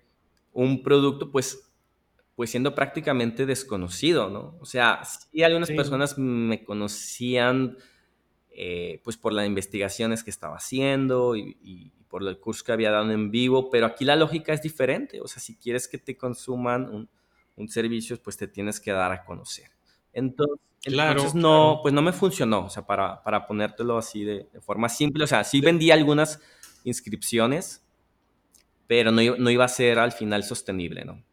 [0.54, 1.71] un producto, pues,
[2.42, 4.58] pues siendo prácticamente desconocido, ¿no?
[4.60, 7.78] O sea, sí algunas personas me conocían,
[8.50, 13.12] eh, pues por las investigaciones que estaba haciendo y, por el curso que había dado
[13.12, 15.22] en vivo, pero aquí la lógica es diferente.
[15.22, 17.10] O sea, si quieres que te consuman un,
[17.58, 19.70] un servicio, pues te tienes que dar a conocer.
[20.12, 24.90] Entonces, entonces no, pues no me funcionó, o sea, para, para ponértelo así de, forma
[24.90, 25.26] simple.
[25.26, 26.42] O sea, sí vendí algunas
[26.86, 27.86] inscripciones,
[28.88, 31.24] pero no, no iba a ser al final sostenible, ¿no?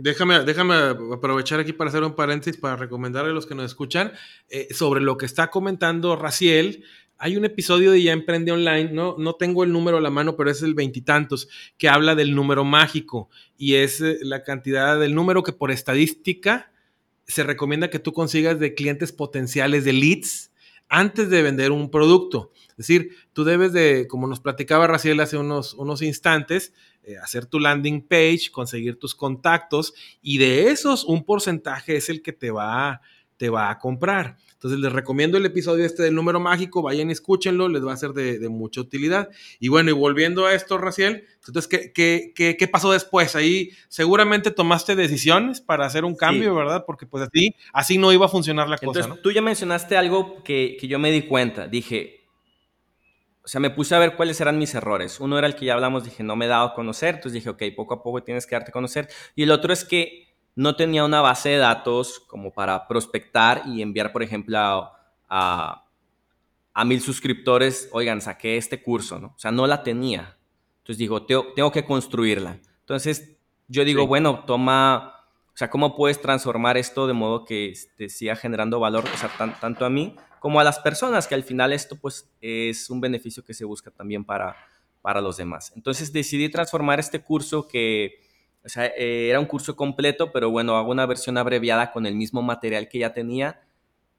[0.00, 0.74] Déjame, déjame
[1.12, 4.12] aprovechar aquí para hacer un paréntesis para recomendarle a los que nos escuchan
[4.48, 6.84] eh, sobre lo que está comentando Raciel.
[7.18, 10.36] Hay un episodio de Ya Emprende Online, no, no tengo el número a la mano,
[10.36, 15.16] pero es el veintitantos, que habla del número mágico y es eh, la cantidad del
[15.16, 16.70] número que por estadística
[17.26, 20.52] se recomienda que tú consigas de clientes potenciales, de leads,
[20.88, 22.52] antes de vender un producto.
[22.78, 26.72] Es decir, tú debes de, como nos platicaba Raciel hace unos, unos instantes,
[27.02, 32.22] eh, hacer tu landing page, conseguir tus contactos y de esos un porcentaje es el
[32.22, 33.00] que te va,
[33.36, 34.36] te va a comprar.
[34.52, 37.96] Entonces les recomiendo el episodio este del número mágico, vayan y escúchenlo, les va a
[37.96, 39.28] ser de, mucha utilidad.
[39.58, 43.34] Y bueno, y volviendo a esto, Raciel, entonces, ¿qué, qué, pasó después?
[43.34, 46.84] Ahí seguramente tomaste decisiones para hacer un cambio, ¿verdad?
[46.86, 49.16] Porque pues así, así no iba a funcionar la cosa.
[49.22, 51.68] Tú ya mencionaste algo que, que yo me di cuenta.
[51.68, 52.17] Dije,
[53.48, 55.20] o sea, me puse a ver cuáles eran mis errores.
[55.20, 57.48] Uno era el que ya hablamos, dije, no me he dado a conocer, entonces dije,
[57.48, 59.08] ok, poco a poco tienes que darte a conocer.
[59.34, 63.80] Y el otro es que no tenía una base de datos como para prospectar y
[63.80, 65.86] enviar, por ejemplo, a,
[66.74, 69.28] a, mil suscriptores, oigan, saqué este curso, ¿no?
[69.28, 70.36] O sea, no la tenía.
[70.80, 72.58] Entonces digo, tengo, que construirla.
[72.80, 75.17] Entonces yo digo, bueno, toma,
[75.58, 79.28] o sea, ¿cómo puedes transformar esto de modo que te siga generando valor, o sea,
[79.60, 83.44] tanto a mí como a las personas, que al final esto pues es un beneficio
[83.44, 84.54] que se busca también para,
[85.02, 85.72] para los demás.
[85.74, 88.20] Entonces decidí transformar este curso que,
[88.64, 92.14] o sea, eh, era un curso completo, pero bueno, hago una versión abreviada con el
[92.14, 93.60] mismo material que ya tenía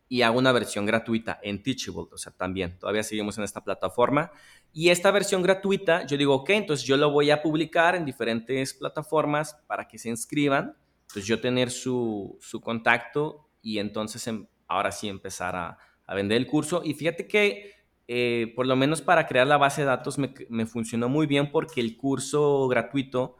[0.09, 4.33] y hago una versión gratuita en Teachable, o sea, también, todavía seguimos en esta plataforma.
[4.73, 8.73] Y esta versión gratuita, yo digo, ok, entonces yo lo voy a publicar en diferentes
[8.73, 10.75] plataformas para que se inscriban,
[11.09, 16.37] entonces yo tener su, su contacto y entonces em, ahora sí empezar a, a vender
[16.37, 16.83] el curso.
[16.85, 21.09] Y fíjate que eh, por lo menos para crear la base de datos me, funcionó
[21.09, 23.37] muy bien porque el curso gratuito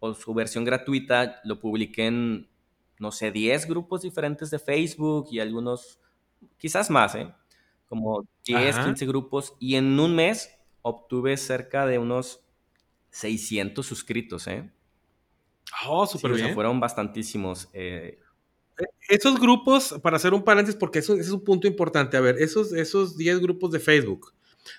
[0.00, 2.50] o su versión gratuita lo publiqué en,
[2.98, 5.98] no sé, 10 grupos diferentes de Facebook y algunos,
[6.58, 7.32] quizás más, ¿eh?
[7.88, 9.54] Como 10, 15 grupos.
[9.58, 12.44] Y en un mes obtuve cerca de unos
[13.10, 14.70] 600 suscritos, ¿eh?
[15.86, 16.54] Oh, súper bien.
[16.54, 17.68] fueron bastantísimos.
[17.72, 18.18] Eh,
[19.08, 22.72] esos grupos, para hacer un paréntesis, porque eso, es un punto importante, a ver, esos,
[22.72, 24.32] esos 10 grupos de Facebook,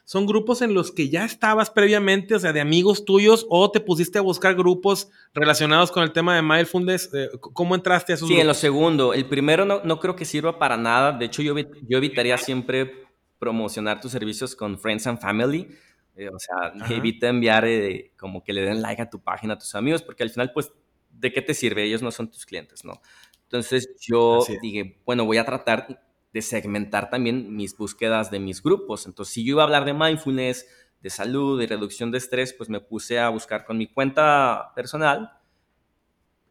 [0.03, 3.79] ¿son grupos en los que ya estabas previamente, o sea, de amigos tuyos, o te
[3.79, 7.11] pusiste a buscar grupos relacionados con el tema de Mindfulness?
[7.13, 9.13] Eh, ¿Cómo entraste a esos sí, en lo segundo.
[9.13, 11.11] El primero no, no, creo que sirva para nada.
[11.11, 13.05] De hecho, yo, yo evitaría siempre
[13.39, 15.67] promocionar tus servicios con Friends and Family.
[16.15, 19.57] Eh, o sea, evita enviar eh, como que le den like a tu página a
[19.57, 20.71] tus amigos, porque al final, pues,
[21.11, 21.83] ¿de qué te sirve?
[21.83, 23.01] Ellos no son tus clientes, ¿no?
[23.43, 26.03] Entonces yo dije, bueno, voy a tratar
[26.33, 29.05] de segmentar también mis búsquedas de mis grupos.
[29.05, 30.67] Entonces, si yo iba a hablar de mindfulness,
[31.01, 35.31] de salud, de reducción de estrés, pues me puse a buscar con mi cuenta personal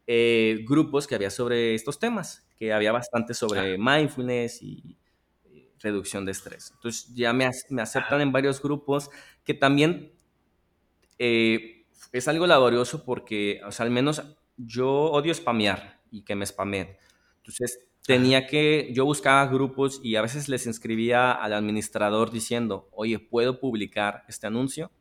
[0.05, 4.97] eh, grupos que había sobre estos temas, que había bastante sobre mindfulness y,
[5.83, 6.71] reducción de estrés.
[6.75, 9.09] Entonces ya me, me aceptan en varios grupos
[9.43, 10.13] que también
[11.19, 14.23] eh, es algo laborioso porque, o sea, al menos
[14.57, 16.97] yo odio spamear y que me spameen.
[17.37, 23.19] Entonces, tenía que, yo buscaba grupos y a veces les inscribía al administrador diciendo, oye,
[23.19, 24.91] ¿puedo publicar este anuncio?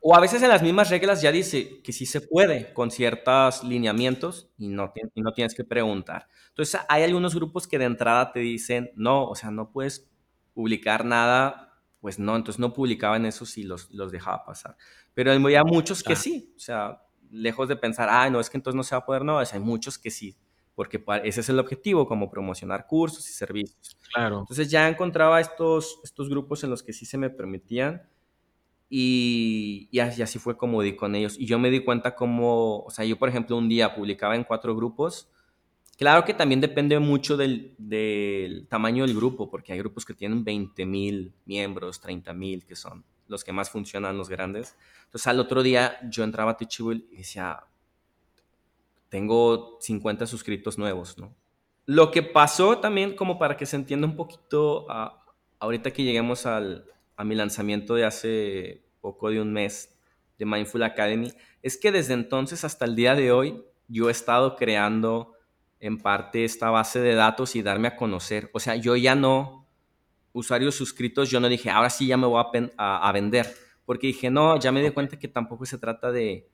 [0.00, 3.64] O a veces en las mismas reglas ya dice que sí se puede con ciertos
[3.64, 6.28] lineamientos y no, y no tienes que preguntar.
[6.50, 10.08] Entonces hay algunos grupos que de entrada te dicen, no, o sea, no puedes
[10.56, 14.78] publicar nada, pues no, entonces no publicaba en esos y los, los dejaba pasar.
[15.12, 18.74] Pero había muchos que sí, o sea, lejos de pensar, ah, no, es que entonces
[18.74, 20.34] no se va a poder, no, hay muchos que sí
[20.76, 23.96] porque ese es el objetivo, como promocionar cursos y servicios.
[24.12, 24.40] Claro.
[24.40, 28.06] Entonces ya encontraba estos, estos grupos en los que sí se me permitían
[28.90, 31.36] y, y, así fue como di con ellos.
[31.40, 34.44] Y yo me di cuenta como, o sea, yo por ejemplo un día publicaba en
[34.44, 35.30] cuatro grupos.
[35.96, 40.84] Claro que también depende mucho del, tamaño del grupo, porque hay grupos que tienen 20
[40.84, 44.76] mil miembros, 30 mil, que son los que más funcionan, los grandes.
[45.06, 47.64] Entonces al otro día yo entraba a Teachable y decía,
[49.08, 51.34] tengo 50 suscritos nuevos, ¿no?
[51.86, 54.86] Lo que pasó también, como para que se entienda un poquito,
[55.60, 56.84] ahorita que lleguemos al,
[57.16, 59.96] a mi lanzamiento de hace poco de un mes
[60.38, 61.32] de Mindful Academy,
[61.62, 65.35] es que desde entonces hasta el día de hoy yo he estado creando
[65.80, 68.50] en parte esta base de datos y darme a conocer.
[68.52, 69.66] O sea, yo ya no,
[70.32, 72.42] usuarios suscritos, yo no dije, ahora sí ya me voy
[72.76, 73.46] a, a, vender.
[73.84, 76.48] porque dije, no, ya me di cuenta que tampoco se trata de,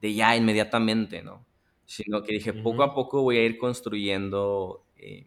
[0.00, 1.46] de ya inmediatamente, ¿no?
[1.84, 5.26] Sino que dije, poco a poco voy a ir construyendo eh,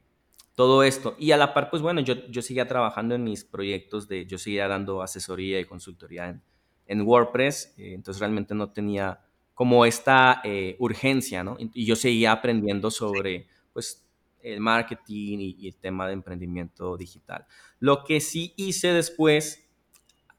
[0.55, 1.15] todo esto.
[1.17, 4.37] Y a la par, pues bueno, yo, yo seguía trabajando en mis proyectos de, yo
[4.37, 6.43] seguía dando asesoría y consultoría en,
[6.85, 9.21] en WordPress, eh, entonces realmente no tenía
[9.53, 11.57] como esta eh, urgencia, ¿no?
[11.59, 14.05] Y yo seguía aprendiendo sobre, pues,
[14.41, 17.45] el marketing y, el tema de emprendimiento digital.
[17.79, 19.69] Lo que sí hice después,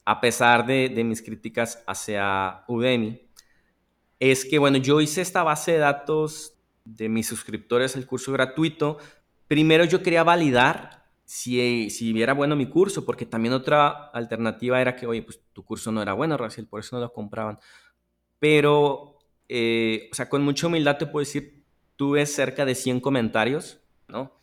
[0.04, 3.20] a pesar de, de mis críticas hacia Udemy,
[4.18, 6.54] es que, bueno, yo hice esta base de datos
[6.84, 8.98] de mis suscriptores al curso gratuito.
[9.48, 14.96] Primero yo quería validar si, si era bueno mi curso, porque también otra alternativa era
[14.96, 17.58] que, oye, pues tu curso no era bueno, Raciel, por eso no lo compraban.
[18.42, 19.18] Pero,
[19.48, 21.62] eh, o sea, con mucha humildad te puedo decir,
[21.94, 23.78] tuve cerca de 100 comentarios,
[24.08, 24.36] ¿no?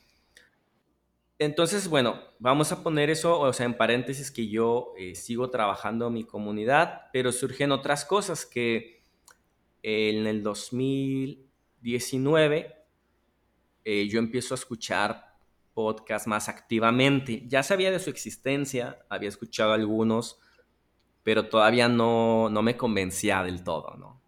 [1.38, 6.08] Entonces, bueno, vamos a poner eso, o sea, en paréntesis que yo eh, sigo trabajando
[6.08, 9.04] en mi comunidad, pero surgen otras cosas que
[9.84, 12.74] en el 2019
[13.84, 15.36] eh, yo empiezo a escuchar
[15.74, 17.44] podcast más activamente.
[17.48, 20.40] Ya sabía de su existencia, había escuchado algunos,
[21.30, 24.20] pero todavía no, no me convencía del todo, ¿no?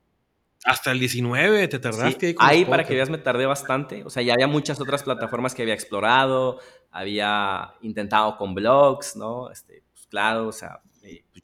[0.66, 2.36] Hasta el 19 te tardaste.
[2.38, 4.04] ahí, para que veas, me tardé bastante.
[4.04, 6.60] O sea, ya había muchas otras plataformas que había explorado,
[6.92, 9.50] había intentado con blogs, ¿no?
[9.50, 11.44] Este, pues claro, o sea, eh, pues,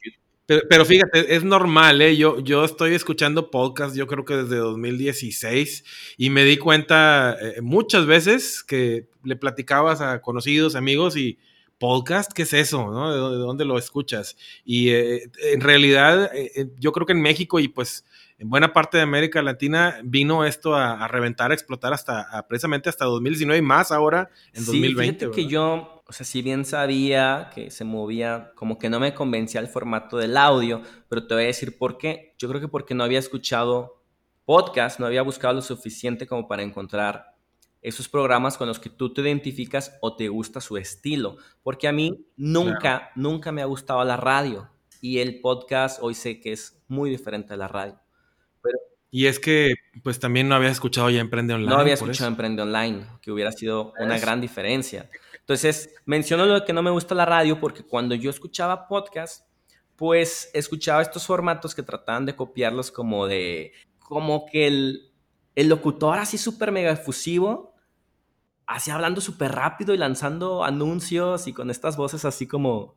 [0.69, 2.15] pero, fíjate, es normal, ¿eh?
[2.15, 5.85] Yo, yo estoy escuchando podcast, yo creo que desde 2016,
[6.17, 11.39] y me di cuenta eh, muchas veces que le platicabas a conocidos, amigos, y
[11.77, 12.91] podcast, ¿qué es eso?
[12.91, 13.31] ¿no?
[13.31, 14.37] ¿De, dónde lo escuchas?
[14.65, 18.05] Y eh, en realidad, eh, yo creo que en México y pues
[18.39, 23.05] en buena parte de América Latina vino esto a, reventar, a explotar hasta precisamente hasta
[23.05, 25.25] 2019 y más ahora en sí, 2020.
[25.25, 29.13] Fíjate que yo, o sea, si bien sabía que se movía, como que no me
[29.13, 32.35] convencía el formato del audio, pero te voy a decir por qué.
[32.37, 34.03] Yo creo que porque no había escuchado
[34.45, 37.36] podcast, no había buscado lo suficiente como para encontrar
[37.81, 41.37] esos programas con los que tú te identificas o te gusta su estilo.
[41.63, 44.69] Porque a mí nunca, nunca me ha gustado la radio
[45.01, 47.99] y el podcast hoy sé que es muy diferente a la radio.
[49.09, 49.73] Y es que,
[50.03, 51.69] pues también no había escuchado ya Emprende Online.
[51.69, 55.09] No había escuchado Emprende Online, que hubiera sido una gran diferencia.
[55.39, 59.47] Entonces, menciono lo que no me gusta la radio porque cuando yo escuchaba podcast,
[59.95, 65.06] pues escuchaba estos formatos que trataban de copiarlos como de, como que el,
[65.57, 67.73] el locutor así súper mega efusivo,
[68.67, 72.95] así hablando súper rápido y lanzando anuncios y con estas voces así como,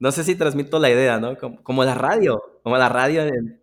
[0.00, 1.36] no sé si transmito la idea, ¿no?
[1.62, 3.60] Como, la radio, como la radio de,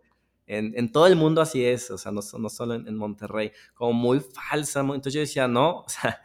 [0.48, 4.22] en, todo el mundo así es, o sea, no, no solo en, Monterrey, como muy
[4.22, 4.80] falsa.
[4.80, 6.22] Entonces yo decía, no, o sea,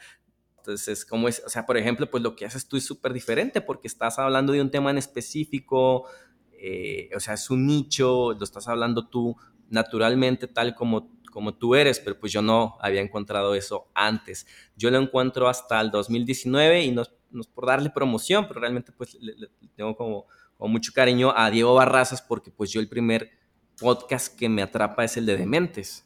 [0.58, 3.60] entonces, como es, o sea, por ejemplo, pues lo que haces tú es súper diferente
[3.60, 6.04] porque estás hablando de un tema en específico,
[6.52, 9.36] eh, o sea, es un nicho, lo estás hablando tú
[9.68, 14.46] naturalmente tal como, como tú eres, pero pues yo no había encontrado eso antes.
[14.76, 18.92] Yo lo encuentro hasta el 2019 y no, no es por darle promoción, pero realmente
[18.92, 19.34] pues le,
[19.74, 23.30] tengo como, como mucho cariño a Diego Barrazas porque pues yo el primer
[23.78, 26.04] podcast que me atrapa es el de Dementes.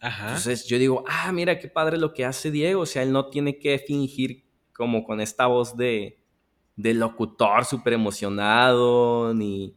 [0.00, 0.28] Ajá.
[0.28, 2.82] Entonces yo digo, ah, mira qué padre lo que hace Diego.
[2.82, 6.24] O sea, él no tiene que fingir como con esta voz de,
[6.76, 9.74] de locutor súper emocionado, ni,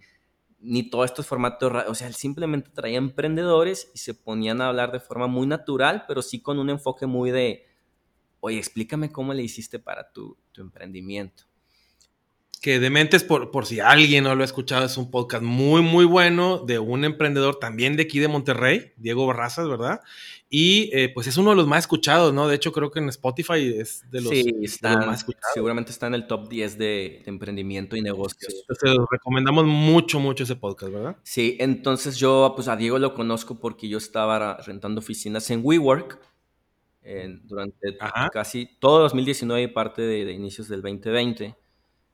[0.63, 1.71] ni todo estos formatos.
[1.87, 6.21] O sea, simplemente traía emprendedores y se ponían a hablar de forma muy natural, pero
[6.21, 7.65] sí con un enfoque muy de,
[8.39, 11.52] oye, explícame cómo le hiciste para tu, tu emprendimiento
[12.63, 16.05] que Dementes, por, por si alguien no lo ha escuchado, es un podcast muy, muy
[16.05, 19.99] bueno de un emprendedor también de aquí de Monterrey, Diego Barrazas, ¿verdad?
[20.49, 22.47] Y eh, pues es uno de los más escuchados, ¿no?
[22.47, 25.51] De hecho, creo que en Spotify es de los, sí, está, más escuchados.
[25.53, 28.55] Seguramente está en el top 10 de, emprendimiento y negocios.
[28.61, 31.17] entonces, recomendamos mucho, mucho ese podcast, ¿verdad?
[31.23, 36.17] Sí, entonces yo, pues a Diego lo conozco porque yo estaba rentando oficinas en WeWork
[37.43, 37.97] durante
[38.31, 41.57] casi todo 2019 y parte de, de inicios del 2020.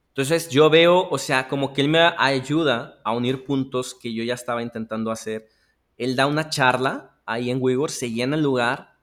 [0.10, 4.24] Entonces yo veo, o sea, como que él me ayuda a unir puntos que yo
[4.24, 5.47] ya estaba intentando hacer.
[5.97, 8.97] Él da una charla ahí en WeWork, se llena el lugar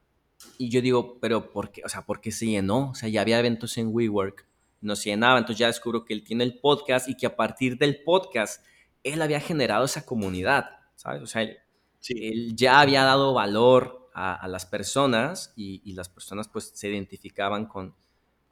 [0.59, 1.83] y yo digo, pero ¿por qué?
[1.85, 2.91] O sea, ¿por qué se llenó?
[2.91, 4.47] O sea, ya había eventos en WeWork,
[4.81, 5.39] no se llenaba.
[5.39, 8.65] Entonces ya descubro que él tiene el podcast y que a partir del podcast
[9.03, 11.23] él había generado esa comunidad, ¿sabes?
[11.23, 16.73] O sea, él, ya había dado valor a, las personas y, y, las personas pues
[16.75, 17.95] se identificaban con,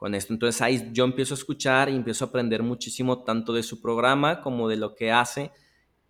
[0.05, 0.33] con esto.
[0.33, 4.39] Entonces ahí yo empiezo a escuchar y empiezo a aprender muchísimo tanto de su programa
[4.39, 5.49] como de lo que hace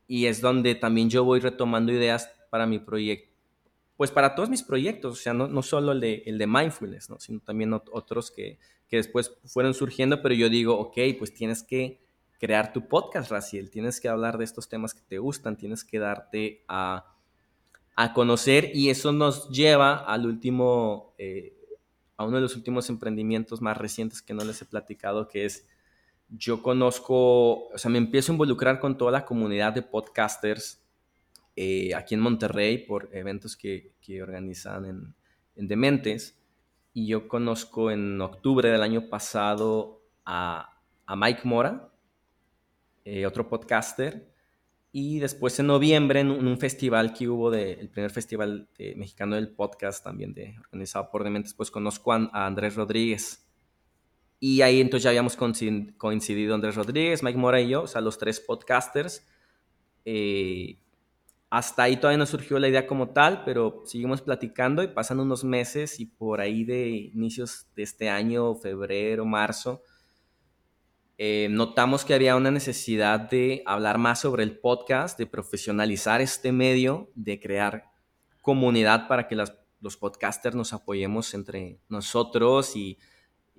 [0.05, 3.33] y es donde también yo voy retomando ideas para mi proyecto,
[3.95, 7.09] pues para todos mis proyectos, o sea, no, no solo el de, el de mindfulness,
[7.09, 7.21] ¿no?
[7.21, 12.01] sino también otros que, que después fueron surgiendo, pero yo digo, ok, pues tienes que
[12.37, 13.71] crear tu podcast, Raciel.
[13.71, 17.13] Tienes que hablar de estos temas que te gustan, tienes que darte a,
[18.13, 21.54] conocer y eso nos lleva al último, eh,
[22.17, 25.67] a uno de los últimos emprendimientos más recientes que no les he platicado, que es
[26.29, 30.83] yo conozco, o sea, me empiezo a involucrar con toda la comunidad de podcasters
[31.55, 35.15] eh, aquí en Monterrey por eventos que, organizan en,
[35.55, 36.37] en, Dementes.
[36.93, 41.91] Y yo conozco en octubre del año pasado a, a Mike Mora,
[43.03, 44.33] eh, otro podcaster.
[44.97, 49.49] Y después en noviembre, en un, festival que hubo, de, el primer festival mexicano del
[49.49, 53.45] podcast, también de, organizado por Dementes, pues conozco a, Andrés Rodríguez.
[54.39, 58.17] Y ahí entonces ya habíamos coincidido Andrés Rodríguez, Mike Mora y yo, o sea, los
[58.17, 59.27] tres podcasters.
[60.05, 60.79] Eh,
[61.49, 65.43] hasta ahí todavía no surgió la idea como tal, pero seguimos platicando y pasan unos
[65.43, 69.81] meses y por ahí de inicios de este año, febrero, marzo,
[71.17, 76.51] eh, notamos que había una necesidad de hablar más sobre el podcast, de profesionalizar este
[76.51, 77.91] medio, de crear
[78.41, 82.97] comunidad para que los podcasters nos apoyemos entre nosotros y,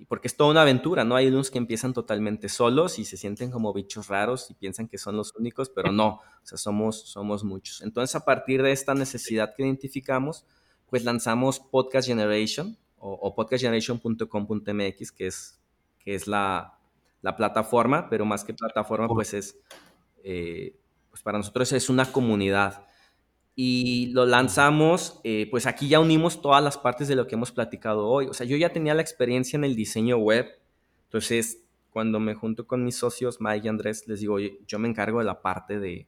[0.07, 1.15] porque es toda una aventura, ¿no?
[1.15, 4.99] Hay unos que empiezan totalmente solos y se sienten como bichos raros y piensan que
[4.99, 7.81] son los únicos, pero no, o sea, somos, somos muchos.
[7.81, 10.45] Entonces, a partir de esta necesidad que identificamos,
[10.87, 15.59] pues lanzamos Podcast Generation o, o podcastgeneration.com.mx, que es,
[15.97, 16.76] que es la,
[17.21, 19.59] la plataforma, pero más que plataforma, pues es,
[20.23, 20.75] eh,
[21.09, 22.85] pues para nosotros es una comunidad.
[23.55, 27.51] Y lo lanzamos, eh, pues aquí ya unimos todas las partes de lo que hemos
[27.51, 28.27] platicado hoy.
[28.27, 30.47] O sea, yo ya tenía la experiencia en el diseño web,
[31.05, 35.17] entonces cuando me junto con mis socios, Mike y Andrés, les digo, yo me encargo
[35.19, 36.07] de la parte de,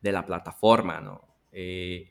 [0.00, 1.22] de la plataforma, ¿no?
[1.52, 2.10] Eh,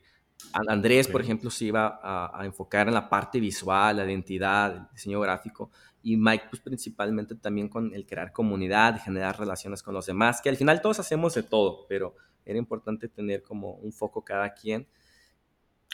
[0.52, 5.20] Andrés, por ejemplo, se iba a, enfocar en la parte visual, la identidad, el diseño
[5.20, 5.70] gráfico,
[6.02, 10.48] y Mike, pues principalmente también con el crear comunidad, generar relaciones con los demás, que
[10.48, 12.14] al final todos hacemos de todo, pero
[12.44, 14.86] era importante tener como un foco cada quien.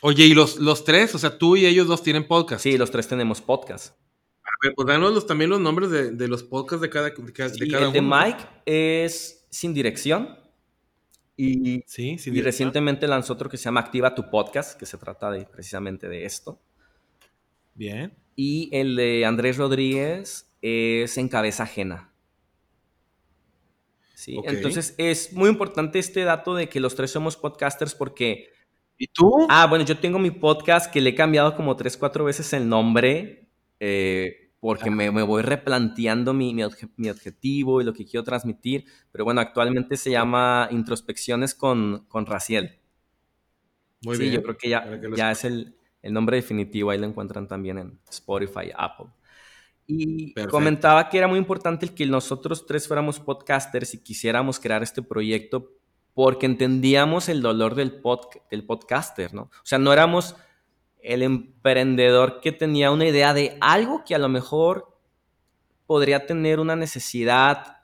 [0.03, 1.14] Oye, ¿y los, los tres?
[1.14, 2.62] O sea, tú y ellos dos tienen podcast.
[2.62, 3.97] Sí, los tres tenemos podcast.
[4.43, 7.93] A ver, pues danos también los nombres de, los podcasts de cada, de cada, el
[7.93, 10.41] de Mike es Sin Dirección
[11.45, 15.30] y, sí, y recientemente lanzó otro que se llama Activa tu podcast, que se trata
[15.30, 16.61] de, precisamente de esto.
[17.74, 18.14] Bien.
[18.36, 22.12] Y el de Andrés Rodríguez es En Cabeza Ajena.
[24.14, 28.51] Sí, entonces es muy importante este dato de que los tres somos podcasters porque...
[28.97, 29.47] ¿Y tú?
[29.49, 32.68] Ah, bueno, yo tengo mi podcast que le he cambiado como tres, cuatro veces el
[32.68, 33.49] nombre.
[33.80, 36.62] Eh, porque me, voy replanteando mi, mi,
[37.10, 38.84] objetivo y lo que quiero transmitir.
[39.10, 42.78] Pero bueno, actualmente se llama Introspecciones con, con Raciel.
[44.02, 46.90] Muy sí, yo creo que ya, ya es el, el, nombre definitivo.
[46.90, 49.06] Ahí lo encuentran también en Spotify, Apple.
[49.88, 54.84] Y comentaba que era muy importante el que nosotros tres fuéramos podcasters y quisiéramos crear
[54.84, 55.72] este proyecto
[56.14, 59.42] porque entendíamos el dolor del, pod, del podcaster, ¿no?
[59.42, 60.36] O sea, no éramos
[61.03, 64.96] el emprendedor que tenía una idea de algo que a lo mejor
[65.86, 67.78] podría tener una necesidad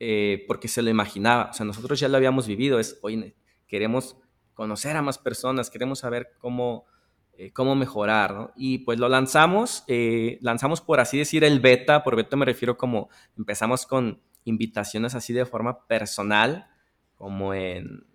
[0.00, 1.50] eh, porque se lo imaginaba.
[1.50, 2.78] O sea, nosotros ya lo habíamos vivido.
[2.78, 3.34] Es, oye,
[3.66, 4.16] queremos
[4.54, 6.86] conocer a más personas, queremos saber cómo,
[7.32, 8.52] eh, cómo mejorar.
[8.56, 12.76] Y pues lo lanzamos, eh, lanzamos por así decir el beta, por beta me refiero
[12.76, 16.68] como empezamos con invitaciones así de forma personal,
[17.16, 18.06] como en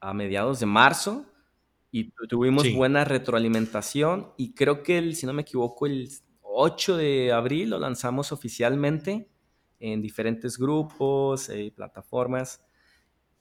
[0.00, 1.26] a mediados de marzo,
[1.92, 6.08] y tuvimos buena retroalimentación y creo que, el, si no me equivoco, el
[6.42, 9.28] 8 de abril lo lanzamos oficialmente
[9.80, 12.62] en diferentes grupos y eh, plataformas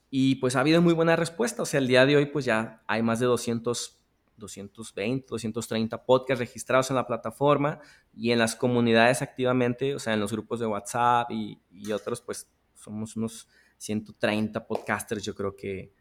[0.10, 1.62] y pues ha habido muy buena respuesta.
[1.62, 4.00] O sea, el día de hoy pues ya hay más de 200,
[4.38, 7.80] 220, 230 podcasts registrados en la plataforma
[8.14, 12.22] y en las comunidades activamente, o sea, en los grupos de WhatsApp y, y otros
[12.22, 13.48] pues somos unos
[13.78, 15.94] 130 podcasters yo creo que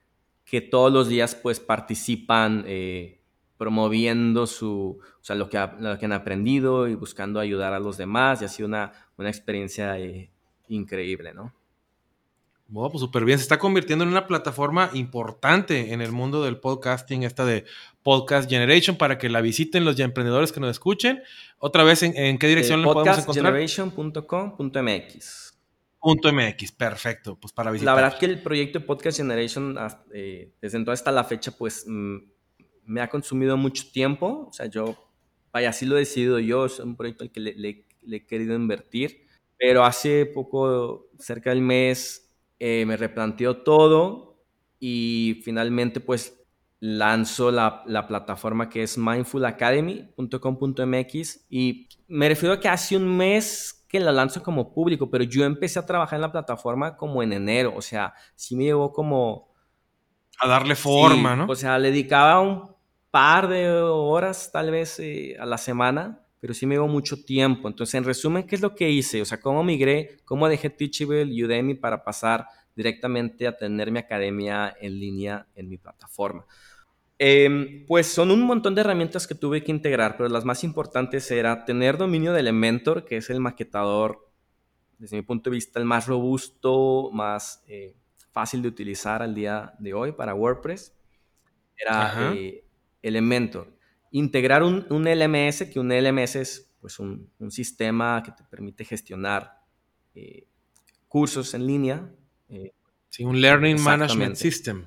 [0.49, 3.20] que todos los días pues participan eh,
[3.59, 7.99] promoviendo su, o sea, lo que, lo que, han aprendido y buscando ayudar a los
[7.99, 10.30] demás y ha sido una, una experiencia eh,
[10.68, 11.53] increíble, ¿no?
[12.66, 13.38] Bueno, pues súper bien.
[13.38, 17.64] Se está convirtiendo en una plataforma importante en el mundo del podcasting, esta de
[18.03, 21.22] Podcast Generation, para que la visiten los emprendedores que nos escuchen.
[21.59, 23.55] Otra vez, ¿en, qué dirección eh, lo podemos encontrar?
[23.55, 25.57] Podcastgeneration.com.mx.
[26.01, 27.96] Punto MX, perfecto, pues para visitar.
[27.96, 29.76] La verdad que el proyecto de Podcast Generation,
[30.12, 32.18] eh, desde entonces hasta la fecha, pues mm,
[32.84, 34.46] me ha consumido mucho tiempo.
[34.49, 34.96] O sea, yo,
[35.53, 39.26] vaya, así lo he decidido yo, es un proyecto al que le, he querido invertir.
[39.57, 42.30] Pero hace poco, cerca del mes,
[42.61, 44.40] eh, me replanteó todo
[44.78, 46.40] y finalmente, pues
[46.78, 53.78] lanzo la, la plataforma que es mindfulacademy.com.mx y me refiero a que hace un mes
[53.89, 57.32] que lo lanzo como público, pero yo empecé a trabajar en la plataforma como en
[57.32, 59.49] enero, o sea, sí me llevó como...
[60.41, 61.47] A darle forma, ¿no?
[61.49, 62.70] O sea, le dedicaba un
[63.11, 67.66] par de horas tal vez eh, a la semana, pero sí me llevó mucho tiempo.
[67.66, 69.20] Entonces, en resumen, ¿qué es lo que hice?
[69.20, 74.76] O sea, cómo migré, cómo dejé Teachable, Udemy para pasar directamente a tener mi academia
[74.80, 76.47] en línea en mi plataforma.
[77.20, 81.28] Em, pues son un montón de herramientas que tuve que integrar, pero las más importantes
[81.32, 84.30] era tener dominio de Elementor, que es el maquetador,
[84.98, 87.96] desde mi punto de vista, el más robusto, más eh,
[88.30, 90.94] fácil de utilizar al día de hoy para WordPress.
[91.76, 92.64] Era eh,
[93.02, 93.76] Elementor.
[94.12, 99.60] Integrar un, LMS, que un LMS es pues, un, sistema que te permite gestionar
[100.14, 100.46] eh,
[101.08, 102.12] cursos en línea.
[103.08, 104.86] sí, un Learning Management System.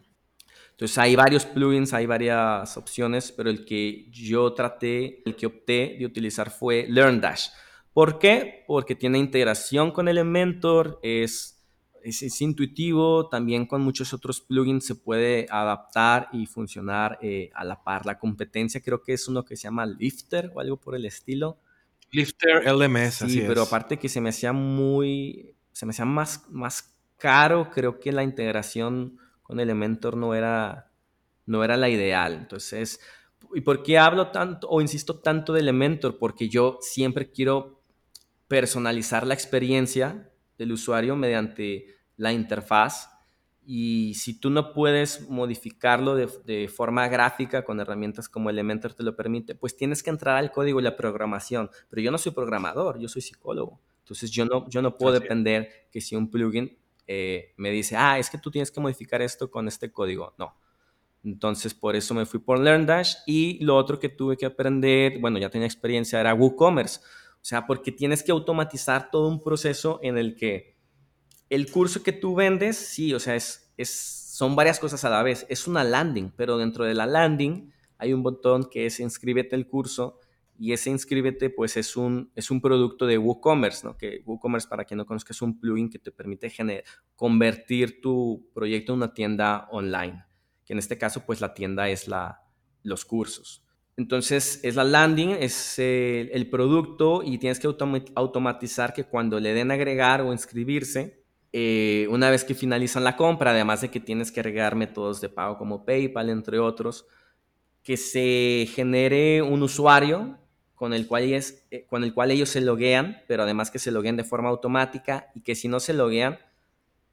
[0.81, 5.95] Entonces hay varios plugins, hay varias opciones, pero el que yo traté, el que opté
[5.99, 7.49] de utilizar fue LearnDash.
[7.93, 8.63] ¿Por qué?
[8.65, 11.63] Porque tiene integración con Elementor, es,
[12.03, 17.83] es, intuitivo, también con muchos otros plugins se puede adaptar y funcionar eh, a la
[17.83, 18.07] par.
[18.07, 21.59] La competencia creo que es uno que se llama Lifter o algo por el estilo.
[22.11, 26.91] Lifter LMS, sí, pero aparte que se me hacía muy, se me hacía más, más
[27.17, 29.19] caro, creo que la integración
[29.51, 30.93] con Elementor no era,
[31.45, 32.35] no era la ideal.
[32.35, 33.01] Entonces,
[33.53, 36.17] ¿y por qué hablo tanto o insisto tanto de Elementor?
[36.17, 37.83] Porque yo siempre quiero
[38.47, 43.09] personalizar la experiencia del usuario mediante la interfaz.
[43.65, 49.17] Y si tú no puedes modificarlo de, forma gráfica con herramientas como Elementor te lo
[49.17, 51.69] permite, pues tienes que entrar al código y la programación.
[51.89, 53.81] Pero yo no soy programador, yo soy psicólogo.
[53.99, 56.77] Entonces yo no, yo no puedo depender que si un plugin
[57.07, 60.33] eh, me dice, ah, es que tú tienes que modificar esto con este código.
[60.37, 60.55] No.
[61.23, 65.37] Entonces, por eso me fui por LearnDash y lo otro que tuve que aprender, bueno,
[65.37, 66.99] ya tenía experiencia, era WooCommerce.
[67.35, 70.77] O sea, porque tienes que automatizar todo un proceso en el que
[71.49, 75.21] el curso que tú vendes, sí, o sea, es, es, son varias cosas a la
[75.21, 75.45] vez.
[75.49, 79.67] Es una landing, pero dentro de la landing hay un botón que es inscríbete el
[79.67, 80.19] curso
[80.61, 83.97] y ese inscríbete pues es un, es un producto de WooCommerce, ¿no?
[83.97, 86.53] Que WooCommerce, para quien no conozca, es un plugin que te permite
[87.15, 90.23] convertir tu proyecto en una tienda online,
[90.63, 92.43] que en este caso pues la tienda es la,
[92.83, 93.65] los cursos.
[93.97, 97.67] Entonces es la landing, es el, producto y tienes que
[98.13, 103.49] automatizar que cuando le den agregar o inscribirse, eh, una vez que finalizan la compra,
[103.49, 107.07] además de que tienes que agregar métodos de pago como PayPal, entre otros,
[107.81, 110.37] que se genere un usuario
[110.81, 114.23] con el, cual ellos, eh, con el se loguean, pero además que se logueen de
[114.23, 116.39] forma automática y que si no se loguean,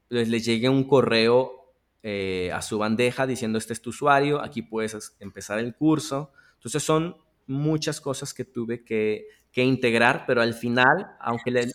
[0.07, 4.63] pues les llegue un correo eh, a su bandeja diciendo este es tu usuario, aquí
[4.63, 6.31] puedes empezar el curso.
[6.55, 7.15] Entonces son
[7.45, 11.71] muchas cosas que tuve que, integrar, pero al final, aunque le...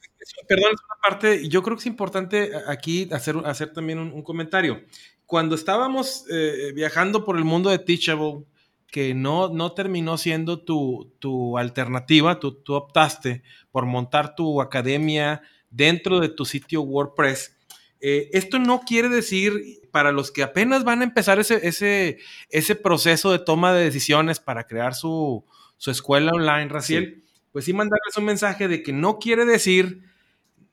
[0.48, 4.82] Perdón, una parte, yo creo que es importante aquí hacer, también un, comentario.
[5.26, 8.46] Cuando estábamos eh, viajando por el mundo de Teachable,
[8.94, 13.42] que no, no terminó siendo tu, alternativa, tú, optaste
[13.72, 17.56] por montar tu academia dentro de tu sitio WordPress.
[18.00, 22.18] Eh, esto no quiere decir, para los que apenas van a empezar ese, ese,
[22.50, 25.44] ese proceso de toma de decisiones para crear su,
[25.84, 30.04] escuela online, Raciel, pues sí mandarles un mensaje de que no quiere decir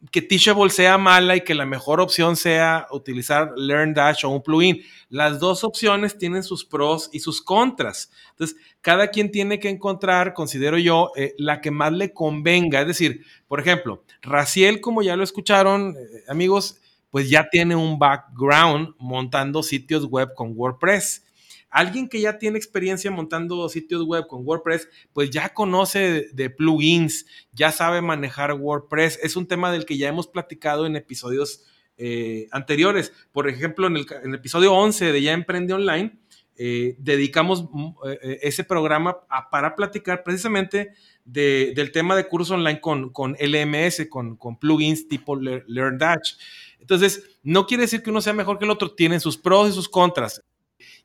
[0.10, 4.82] que Teachable sea mala y que la mejor opción sea utilizar LearnDash o un plugin.
[5.10, 8.10] Las dos opciones tienen sus pros y sus contras.
[8.32, 12.82] Entonces, cada quien tiene que encontrar, considero yo, eh, la que más le convenga.
[12.82, 16.82] Es decir, por ejemplo, Raciel, como ya lo escucharon, eh, amigos,
[17.12, 21.26] pues ya tiene un background montando sitios web con WordPress.
[21.72, 27.26] Alguien que ya tiene experiencia montando sitios web con WordPress, pues ya conoce de plugins,
[27.53, 29.19] ya sabe manejar WordPress.
[29.24, 31.63] Es un tema del que ya hemos platicado en episodios
[31.97, 33.13] eh, anteriores.
[33.32, 36.19] Por ejemplo, en el, episodio 11 de Ya Emprende Online,
[36.57, 39.17] eh, dedicamos mm, eh, ese programa
[39.49, 40.91] para platicar precisamente
[41.24, 46.34] del tema de cursos online con, LMS, con, con, plugins tipo LearnDash.
[46.80, 49.74] Entonces, no quiere decir que uno sea mejor que el otro, tienen sus pros y
[49.74, 50.43] sus contras.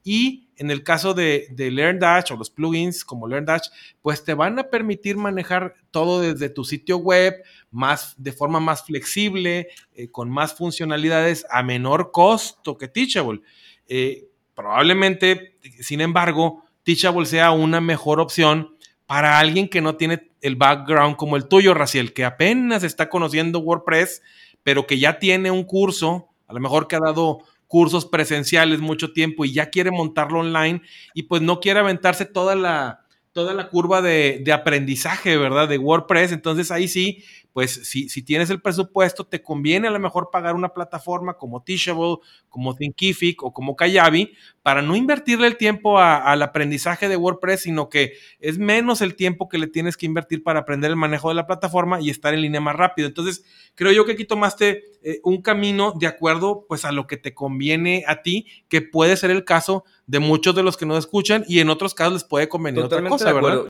[0.02, 3.68] Y en el caso de, LearnDash o los plugins como LearnDash,
[4.02, 7.34] pues te van a permitir manejar todo desde tu sitio web,
[7.70, 13.40] más, de forma más flexible, eh, con más funcionalidades a menor costo que Teachable.
[13.88, 20.56] Eh, probablemente, sin embargo, Teachable sea una mejor opción para alguien que no tiene el
[20.56, 24.22] background como el tuyo, Raciel, que apenas está conociendo WordPress,
[24.62, 29.12] pero que ya tiene un curso, a lo mejor que ha dado cursos presenciales mucho
[29.12, 30.82] tiempo y ya quiere montarlo online
[31.14, 33.00] y pues no quiere aventarse toda la,
[33.32, 35.68] toda la curva de, aprendizaje, ¿verdad?
[35.68, 36.32] De WordPress.
[36.32, 37.22] Entonces ahí sí,
[37.56, 41.62] pues si, si tienes el presupuesto, te conviene a lo mejor pagar una plataforma como
[41.62, 42.18] Teachable,
[42.50, 47.88] como Thinkific o como Kayabi, para no invertirle el tiempo al aprendizaje de WordPress, sino
[47.88, 51.34] que es menos el tiempo que le tienes que invertir para aprender el manejo de
[51.34, 53.08] la plataforma y estar en línea más rápido.
[53.08, 53.42] Entonces,
[53.74, 57.32] creo yo que aquí tomaste eh, un camino de acuerdo pues a lo que te
[57.32, 61.42] conviene a ti, que puede ser el caso de muchos de los que nos escuchan
[61.48, 63.62] y en otros casos les puede convenir otra cosa, ¿verdad?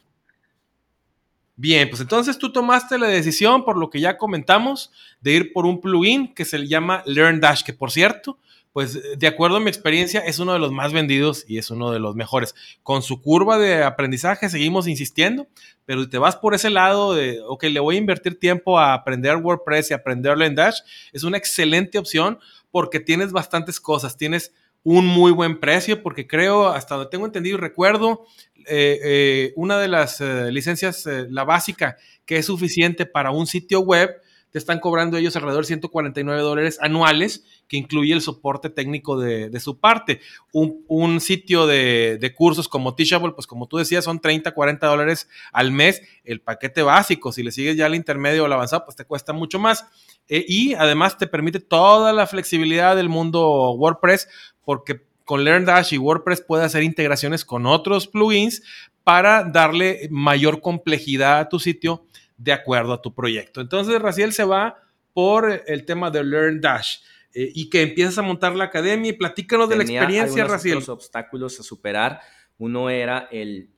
[1.58, 4.92] Bien, pues entonces tú tomaste la decisión, por lo que ya comentamos,
[5.22, 8.38] de ir por un plugin que se llama LearnDash, que por cierto,
[8.74, 11.92] pues de acuerdo a mi experiencia es uno de los más vendidos y es uno
[11.92, 12.54] de los mejores.
[12.82, 15.46] Con su curva de aprendizaje seguimos insistiendo,
[15.86, 18.92] pero si te vas por ese lado de, ok, le voy a invertir tiempo a
[18.92, 20.80] aprender WordPress y aprender LearnDash,
[21.14, 22.38] es una excelente opción
[22.70, 24.52] porque tienes bastantes cosas, tienes
[24.88, 28.24] un muy buen precio, porque creo, hasta donde tengo entendido y recuerdo,
[28.68, 33.80] eh, eh, una de las eh, licencias, la básica, que es suficiente para un sitio
[33.80, 34.10] web,
[34.50, 39.60] te están cobrando ellos alrededor de 149 dólares anuales, que incluye el soporte técnico de,
[39.60, 40.20] su parte.
[40.52, 45.72] Un, sitio de, cursos como Teachable, pues como tú decías, son 30, 40 dólares al
[45.72, 46.02] mes.
[46.24, 49.32] El paquete básico, si le sigues ya al intermedio o al avanzado, pues te cuesta
[49.32, 49.84] mucho más.
[50.28, 54.28] y además te permite toda la flexibilidad del mundo WordPress,
[54.64, 58.62] porque con LearnDash y WordPress puede hacer integraciones con otros plugins
[59.02, 62.06] para darle mayor complejidad a tu sitio
[62.36, 63.60] de acuerdo a tu proyecto.
[63.60, 64.82] Entonces, Raciel se va
[65.12, 66.98] por el tema de LearnDash
[67.32, 70.76] eh, y que empiezas a montar la academia y platícanos de la experiencia, Raciel.
[70.76, 72.20] Los obstáculos a superar.
[72.58, 73.70] Uno era el,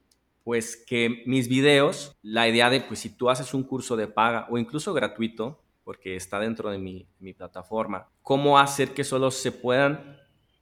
[0.45, 4.47] pues que mis videos, la idea de, pues si tú haces un curso de paga
[4.51, 9.53] o incluso gratuito, porque está dentro de mi, mi plataforma, cómo hacer que solo se
[9.53, 10.18] puedan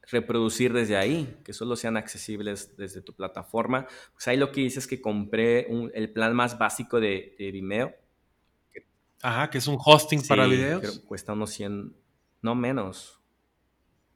[0.09, 3.87] reproducir desde ahí, que solo sean accesibles desde tu plataforma.
[4.13, 7.95] Pues ahí lo que hice es que compré el plan más básico de, Vimeo.
[9.23, 11.01] Ajá, que es un hosting para videos.
[11.01, 11.95] cuesta unos 100,
[12.43, 13.21] no menos.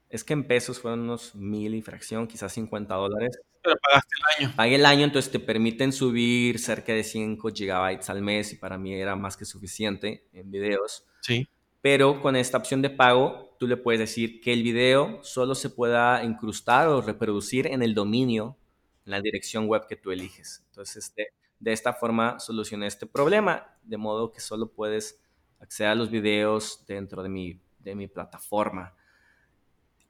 [0.09, 3.41] Es que en pesos fueron unos mil y fracción, quizás 50 dólares.
[3.63, 4.57] Pero pagaste el año.
[4.57, 8.79] Pagué el año, entonces te permiten subir cerca de 5 gigabytes al mes y para
[8.79, 11.05] mí era más que suficiente en videos.
[11.21, 11.49] Sí
[11.81, 15.71] pero con esta opción de pago tú le puedes decir que el video solo se
[15.71, 18.57] pueda incrustar o reproducir en el dominio,
[19.05, 20.65] en la dirección web que tú eliges.
[20.69, 21.29] Entonces, este,
[21.59, 25.21] de esta forma solucioné este problema, de modo que solo puedes
[25.59, 28.95] acceder a los videos dentro de mi, de mi plataforma.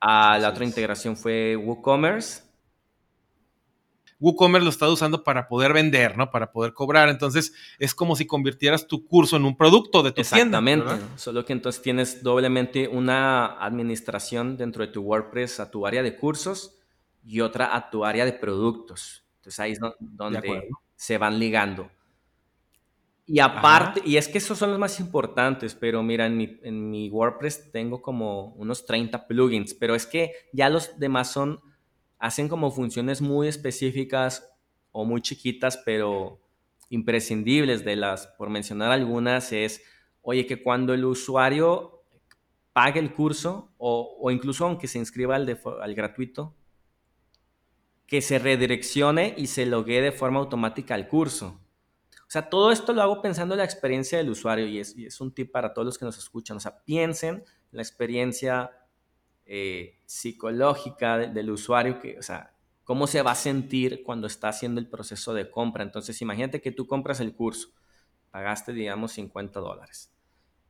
[0.00, 2.44] Ah, la otra integración fue WooCommerce,
[4.20, 6.30] WooCommerce lo estás usando para poder vender, ¿no?
[6.30, 7.08] Para poder cobrar.
[7.08, 10.82] Entonces, es como si convirtieras tu curso en un producto de tu Exactamente.
[10.82, 10.84] tienda.
[10.84, 11.20] Exactamente.
[11.20, 16.16] Solo que entonces tienes doblemente una administración dentro de tu WordPress a tu área de
[16.16, 16.76] cursos
[17.24, 19.24] y otra a tu área de productos.
[19.36, 21.90] Entonces, ahí es donde se van ligando.
[23.26, 26.90] Y aparte, y es que esos son los más importantes, pero mira, en mi, en
[26.90, 31.60] mi WordPress tengo como unos 30 plugins, pero es que ya los demás son
[32.20, 34.46] hacen como funciones muy específicas
[34.92, 36.40] o muy chiquitas, pero
[36.90, 39.82] imprescindibles de las, por mencionar algunas, es,
[40.20, 42.04] oye, que cuando el usuario
[42.72, 46.54] pague el curso o, incluso aunque se inscriba al, al gratuito,
[48.06, 51.60] que se redireccione y se logue de forma automática al curso.
[52.12, 55.06] O sea, todo esto lo hago pensando en la experiencia del usuario y es, y
[55.06, 56.56] es un tip para todos los que nos escuchan.
[56.56, 58.70] O sea, piensen en la experiencia
[59.52, 62.54] eh, psicológica del, usuario, que, o sea,
[62.84, 65.82] cómo se va a sentir cuando está haciendo el proceso de compra.
[65.82, 67.70] Entonces, imagínate que tú compras el curso,
[68.30, 70.12] pagaste, digamos, 50 dólares,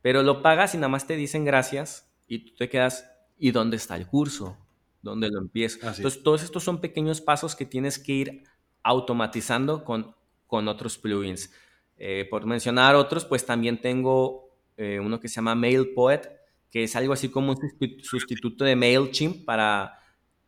[0.01, 3.07] pero lo pagas y nada más te dicen gracias y tú te quedas,
[3.37, 4.57] ¿y dónde está el curso?
[5.03, 5.77] ¿Dónde lo empiezo?
[5.87, 8.43] Entonces, todos estos son pequeños pasos que tienes que ir
[8.81, 10.15] automatizando con,
[10.47, 11.53] con otros plugins.
[11.97, 16.40] Eh, por mencionar otros, pues también tengo eh, uno que se llama MailPoet,
[16.71, 17.59] que es algo así como un
[18.01, 19.99] sustituto de MailChimp para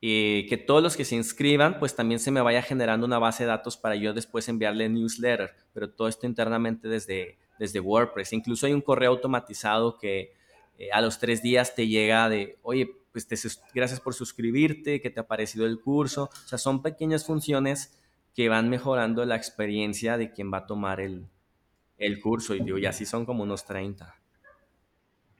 [0.02, 3.44] eh, que todos los que se inscriban, pues también se me vaya generando una base
[3.44, 8.34] de datos para yo después enviarle newsletter, pero todo esto internamente desde, desde WordPress.
[8.34, 10.34] Incluso hay un correo automatizado que
[10.78, 13.28] eh, a los tres días te llega de, oye, pues
[13.74, 16.30] gracias por suscribirte, que te ha parecido el curso.
[16.34, 18.02] O sea, son pequeñas funciones
[18.34, 21.28] que van mejorando la experiencia de quien va a tomar el,
[21.98, 22.56] el curso.
[22.56, 24.23] Y digo, y así son como unos 30.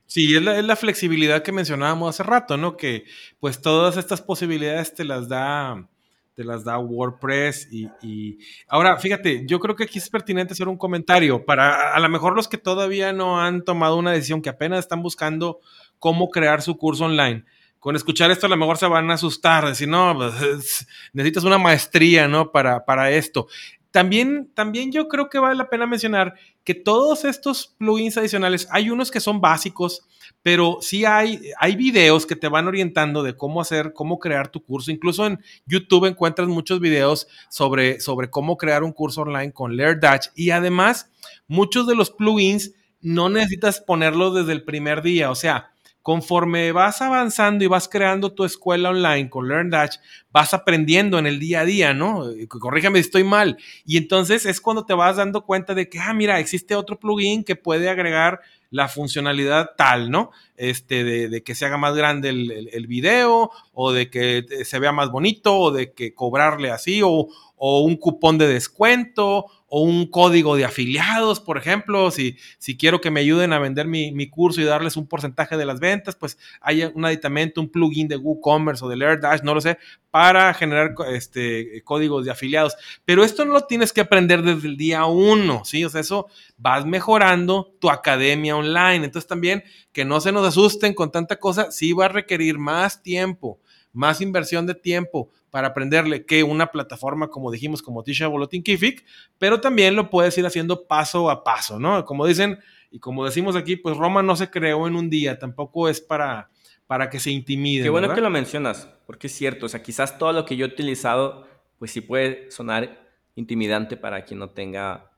[0.06, 2.76] Sí, es la, flexibilidad que mencionábamos hace rato, ¿no?
[2.76, 3.04] Que
[3.40, 5.88] pues todas estas posibilidades te las da,
[6.34, 10.76] te las da WordPress y, ahora fíjate, yo creo que aquí es pertinente hacer un
[10.76, 14.80] comentario para a lo mejor los que todavía no han tomado una decisión, que apenas
[14.80, 15.60] están buscando
[15.98, 17.44] cómo crear su curso online.
[17.80, 21.58] Con escuchar esto a lo mejor se van a asustar, decir, no, pues, necesitas una
[21.58, 22.50] maestría, ¿no?
[22.50, 23.46] Para, para esto
[23.94, 26.34] También, también yo creo que vale la pena mencionar
[26.64, 30.02] que todos estos plugins adicionales, hay unos que son básicos,
[30.42, 34.64] pero sí hay, hay videos que te van orientando de cómo hacer, cómo crear tu
[34.64, 34.90] curso.
[34.90, 40.26] Incluso en YouTube encuentras muchos videos sobre, sobre cómo crear un curso online con LearnDash.
[40.34, 41.12] Y además,
[41.46, 45.30] muchos de los plugins no necesitas ponerlos desde el primer día.
[45.30, 45.70] O sea,
[46.04, 49.96] conforme vas avanzando y vas creando tu escuela online con LearnDash,
[50.30, 52.26] vas aprendiendo en el día a día, ¿no?
[52.46, 53.56] Corrígeme si estoy mal.
[53.86, 57.42] Y entonces es cuando te vas dando cuenta de que, ah, mira, existe otro plugin
[57.42, 60.30] que puede agregar la funcionalidad tal, ¿no?
[60.58, 65.10] Este, de, que se haga más grande el, video, o de que se vea más
[65.10, 70.54] bonito, o de que cobrarle así, o, o un cupón de descuento, o un código
[70.54, 74.64] de afiliados, por ejemplo, si, si quiero que me ayuden a vender mi, curso y
[74.64, 78.88] darles un porcentaje de las ventas, pues hay un aditamento, un plugin de WooCommerce o
[78.88, 79.76] de LearnDash, no lo sé,
[80.12, 82.76] para generar este, códigos de afiliados.
[83.04, 85.84] Pero esto no lo tienes que aprender desde el día uno, ¿sí?
[85.84, 89.04] O sea, eso vas mejorando tu academia online.
[89.04, 93.02] Entonces también que no se nos asusten con tanta cosa, sí va a requerir más
[93.02, 93.58] tiempo,
[93.92, 99.04] más inversión de tiempo, para aprenderle que una plataforma, como dijimos, como Teachable o Thinkific,
[99.38, 102.04] pero también lo puedes ir haciendo paso a paso, ¿no?
[102.04, 102.58] Como dicen
[102.90, 106.50] y como decimos aquí, pues Roma no se creó en un día, tampoco es para,
[106.88, 107.84] para que se intimide.
[107.84, 110.66] Qué bueno que lo mencionas, porque es cierto, o sea, quizás todo lo que yo
[110.66, 111.46] he utilizado,
[111.78, 115.12] pues sí puede sonar intimidante para quien no tenga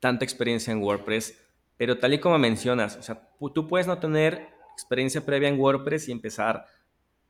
[0.00, 1.42] tanta experiencia en WordPress,
[1.78, 6.10] pero tal y como mencionas, o sea, tú puedes no tener experiencia previa en WordPress
[6.10, 6.66] y empezar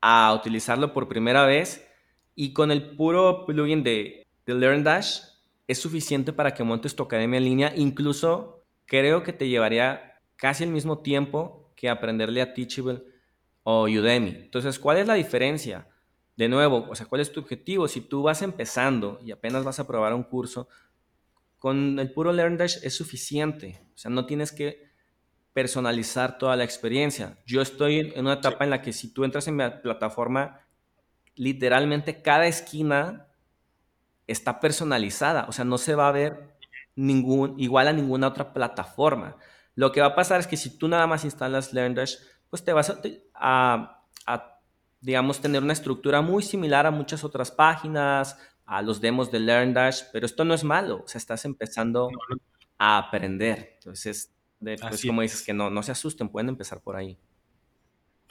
[0.01, 1.87] a utilizarlo por primera vez
[2.35, 5.21] y con el puro plugin de, de LearnDash
[5.67, 7.73] es suficiente para que montes tu academia en línea.
[7.75, 13.03] Incluso creo que te llevaría casi el mismo tiempo que aprenderle a Teachable
[13.63, 14.29] o Udemy.
[14.29, 15.87] Entonces, ¿cuál es la diferencia?
[16.35, 17.87] De nuevo, o sea, ¿cuál es tu objetivo?
[17.87, 20.67] Si tú vas empezando y apenas vas a probar un curso,
[21.59, 23.85] con el puro LearnDash es suficiente.
[23.93, 24.89] O sea, no tienes que
[25.53, 27.37] personalizar toda la experiencia.
[27.45, 30.60] Yo estoy en una etapa en la que si tú entras en mi plataforma,
[31.35, 33.27] literalmente cada esquina
[34.27, 36.55] está personalizada, o sea, no se va a ver
[36.95, 39.37] ningún, igual a ninguna otra plataforma.
[39.75, 42.15] Lo que va a pasar es que si tú nada más instalas LearnDash,
[42.49, 42.93] pues te vas
[43.33, 44.05] a,
[44.99, 50.03] digamos, tener una estructura muy similar a muchas otras páginas, a los demos de LearnDash,
[50.11, 52.09] pero esto no es malo, o sea, estás empezando
[52.77, 53.71] a aprender.
[53.75, 57.17] Entonces, después, como dices, que no, no se asusten, pueden empezar por ahí.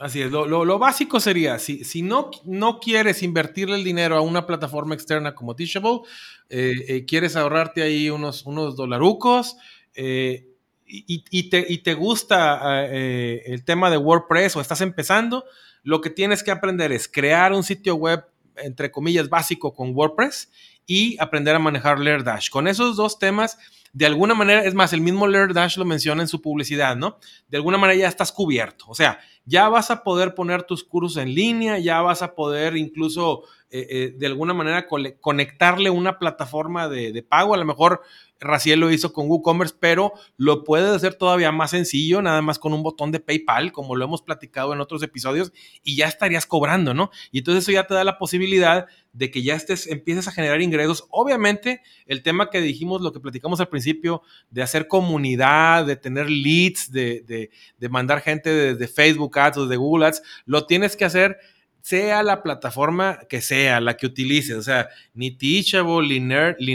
[0.00, 4.46] Así es, lo, básico sería, si, si no, no quieres invertirle el dinero a una
[4.46, 6.00] plataforma externa como Teachable,
[6.48, 9.58] eh, eh, quieres ahorrarte ahí unos, unos dolarucos
[9.94, 10.46] eh,
[10.86, 15.44] y, te, y, te, gusta el tema de WordPress o estás empezando,
[15.82, 18.24] lo que tienes que aprender es crear un sitio web,
[18.56, 20.50] entre comillas, básico con WordPress
[20.90, 22.50] y aprender a manejar LearnDash.
[22.50, 23.58] Con esos dos temas
[23.92, 27.18] de alguna manera, es más, el mismo LearnDash lo menciona en su publicidad, ¿no?
[27.46, 28.86] De alguna manera ya estás cubierto.
[28.88, 32.76] O sea, ya vas a poder poner tus cursos en línea, ya vas a poder
[32.76, 34.88] incluso eh, eh, de alguna manera
[35.20, 37.54] conectarle una plataforma de, de, pago.
[37.54, 38.02] A lo mejor
[38.40, 42.72] Raciel lo hizo con WooCommerce, pero lo puedes hacer todavía más sencillo, nada más con
[42.72, 45.52] un botón de PayPal, como lo hemos platicado en otros episodios,
[45.82, 47.10] y ya estarías cobrando, ¿no?
[47.30, 50.62] Y entonces eso ya te da la posibilidad de que ya estés, empieces a generar
[50.62, 51.06] ingresos.
[51.10, 56.30] Obviamente, el tema que dijimos, lo que platicamos al principio, de hacer comunidad, de tener
[56.30, 61.04] leads, de, de mandar gente desde Facebook Ads o de Google Ads, lo tienes que
[61.04, 61.38] hacer
[61.82, 66.20] sea la plataforma que sea, la que utilices, o sea, ni Teachable, ni,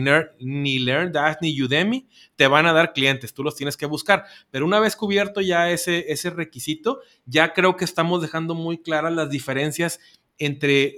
[0.02, 4.26] Learn, ni LearnDash, ni Udemy te van a dar clientes, tú los tienes que buscar.
[4.52, 9.14] Pero una vez cubierto ya ese, ese requisito, ya creo que estamos dejando muy claras
[9.14, 9.99] las diferencias
[10.38, 10.95] entre,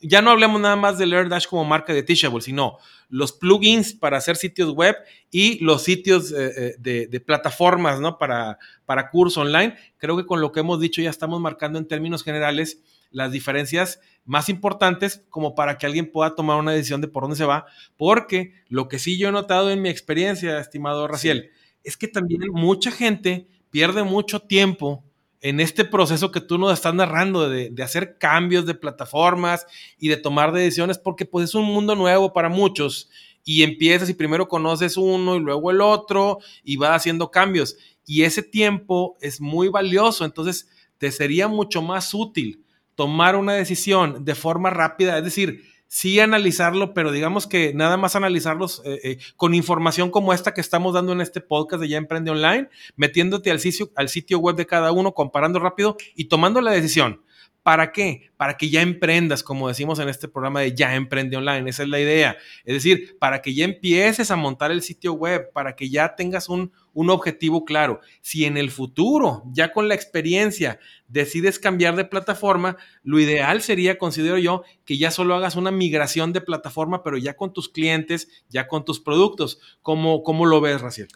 [0.00, 2.78] ya no hablemos nada más de LearnDash como marca de Teachable, sino
[3.10, 4.96] los plugins para hacer sitios web
[5.30, 8.16] y los sitios eh, eh, de, plataformas, ¿no?
[8.16, 9.76] Para, para curso online.
[9.98, 12.82] Creo que con lo que hemos dicho ya estamos marcando en términos generales
[13.12, 17.36] las diferencias más importantes como para que alguien pueda tomar una decisión de por dónde
[17.36, 17.66] se va,
[17.96, 21.50] porque lo que sí yo he notado en mi experiencia, estimado Raciel,
[21.82, 25.04] es que también mucha gente pierde mucho tiempo
[25.40, 29.66] en este proceso que tú nos estás narrando de, de, hacer cambios de plataformas
[29.98, 33.10] y de tomar decisiones, porque pues es un mundo nuevo para muchos
[33.44, 37.76] y empiezas y primero conoces uno y luego el otro y va haciendo cambios.
[38.06, 40.68] Y ese tiempo es muy valioso, entonces
[40.98, 42.61] te sería mucho más útil
[42.94, 45.62] tomar una decisión de forma rápida, es decir,
[45.92, 50.62] sí analizarlo, pero digamos que nada más analizarlos eh, eh, con información como esta que
[50.62, 54.56] estamos dando en este podcast de Ya Emprende Online, metiéndote al sitio, al sitio web
[54.56, 57.20] de cada uno, comparando rápido y tomando la decisión.
[57.62, 58.32] ¿Para qué?
[58.36, 61.70] Para que ya emprendas, como decimos en este programa de Ya Emprende Online.
[61.70, 62.36] Esa es la idea.
[62.64, 66.48] Es decir, para que ya empieces a montar el sitio web, para que ya tengas
[66.48, 68.00] un, un objetivo claro.
[68.20, 73.96] Si en el futuro, ya con la experiencia, decides cambiar de plataforma, lo ideal sería,
[73.96, 78.44] considero yo, que ya solo hagas una migración de plataforma, pero ya con tus clientes,
[78.48, 79.60] ya con tus productos.
[79.82, 81.06] ¿Cómo, cómo lo ves, Raciel?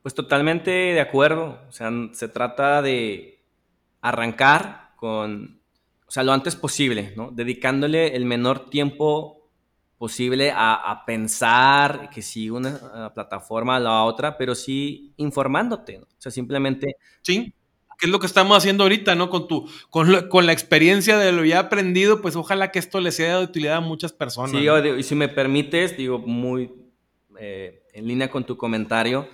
[0.00, 1.60] Pues totalmente de acuerdo.
[1.68, 3.44] O sea, se trata de
[4.00, 5.59] arrancar con,
[6.10, 7.30] o sea, lo antes posible, ¿no?
[7.30, 9.48] Dedicándole el menor tiempo
[9.96, 16.06] posible a, pensar que si una plataforma o la otra, pero sí informándote, ¿no?
[16.06, 16.96] O sea, simplemente...
[17.22, 17.54] Sí,
[17.96, 19.30] que es lo que estamos haciendo ahorita, ¿no?
[19.30, 23.00] Con tu, con, la, con la experiencia de lo ya aprendido, pues ojalá que esto
[23.00, 24.50] le sea de utilidad a muchas personas.
[24.50, 24.66] Sí,
[24.98, 26.72] y si me permites, digo, muy
[27.38, 29.28] eh, en línea con tu comentario,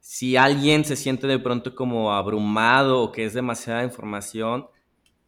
[0.00, 4.68] si alguien se siente de pronto como abrumado o que es demasiada información,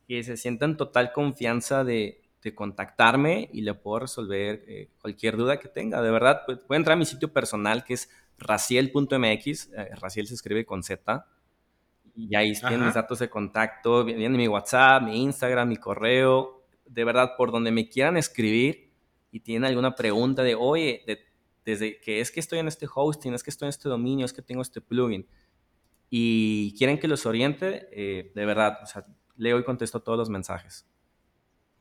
[0.07, 2.23] que se sienta en total confianza de,
[2.55, 6.01] contactarme y le puedo resolver eh, cualquier duda que tenga.
[6.01, 8.09] De verdad, pues, puede entrar a mi sitio personal que es
[8.39, 11.27] raciel.mx, eh, Raciel se escribe con Z,
[12.15, 17.05] y ahí tienen mis datos de contacto, viene mi WhatsApp, mi Instagram, mi correo, de
[17.05, 18.93] verdad, por donde me quieran escribir
[19.31, 21.05] y tienen alguna pregunta de, oye,
[21.65, 24.33] desde que es que estoy en este hosting, es que estoy en este dominio, es
[24.33, 25.27] que tengo este plugin,
[26.09, 29.05] y quieren que los oriente, eh, de verdad, o sea,
[29.37, 30.87] leo y contesto todos los mensajes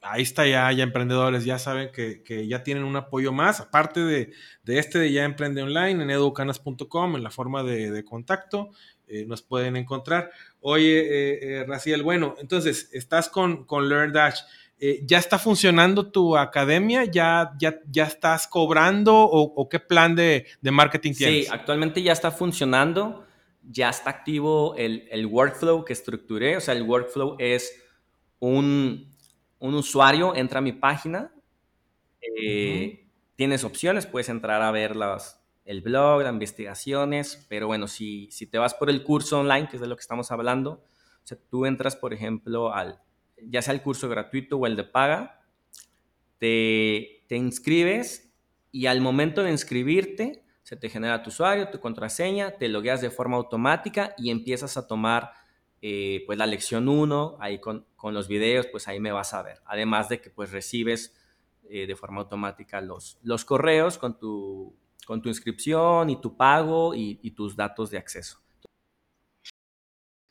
[0.06, 4.32] ahí está ya, ya emprendedores, ya saben que, ya tienen un apoyo más, aparte de,
[4.65, 8.69] este de Ya Emprende Online, en educanas.com, en la forma de, contacto,
[9.07, 10.32] eh, nos pueden encontrar.
[10.61, 14.40] Oye, eh, eh, Raciel, bueno, entonces, estás con, con LearnDash.
[15.03, 17.06] ¿Ya está funcionando tu academia?
[17.06, 21.45] ¿Ya, ya, ya estás cobrando o, qué plan de, marketing tienes?
[21.45, 23.26] Sí, actualmente ya está funcionando,
[23.68, 27.82] ya está activo el, el workflow que estructuré, o sea, el workflow es
[28.40, 29.16] un,
[29.60, 31.34] un usuario entra a mi página,
[32.22, 34.96] eh, tienes opciones, puedes entrar a ver
[35.66, 39.78] el blog, las investigaciones, pero bueno, si, si te vas por el curso online, que
[39.78, 40.84] es de lo que estamos hablando,
[41.24, 43.02] o sea, tú entras, por ejemplo, al,
[43.42, 45.42] ya sea el curso gratuito o el de paga,
[46.38, 48.34] te, te inscribes
[48.72, 53.12] y al momento de inscribirte, se te genera tu usuario, tu contraseña, te logueas de
[53.12, 55.32] forma automática y empiezas a tomar
[55.80, 59.62] eh, pues la lección 1, ahí con, los videos, pues ahí me vas a ver.
[59.66, 61.16] Además de que pues recibes
[61.70, 64.76] eh, de forma automática los, los correos con tu,
[65.06, 68.42] con tu inscripción y tu pago y, tus datos de acceso.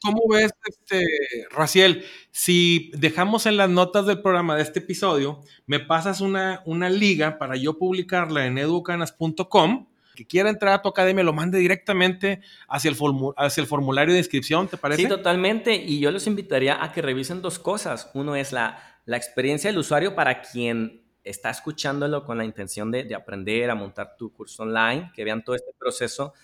[0.03, 1.07] ¿Cómo ves, este,
[1.51, 2.05] Raciel?
[2.33, 7.39] Si dejamos en las notas del programa de este episodio, me pasas una, una liga
[7.39, 12.91] para yo publicarla en educanas.com que quiera entrar a tu academia lo mande directamente hacia
[12.91, 12.97] el,
[13.37, 15.03] hacia el formulario de inscripción, ¿te parece?
[15.03, 15.75] Sí, totalmente.
[15.75, 18.11] Y yo los invitaría a que revisen dos cosas.
[18.15, 23.05] Uno es la, la experiencia del usuario para quien está escuchándolo con la intención de,
[23.05, 26.35] de, aprender a montar tu curso online, que vean todo este proceso.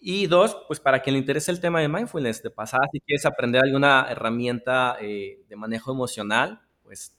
[0.00, 3.24] Y dos, pues para quien le interese el tema de mindfulness, de pasada, si quieres
[3.24, 7.16] aprender alguna herramienta eh, de manejo emocional, pues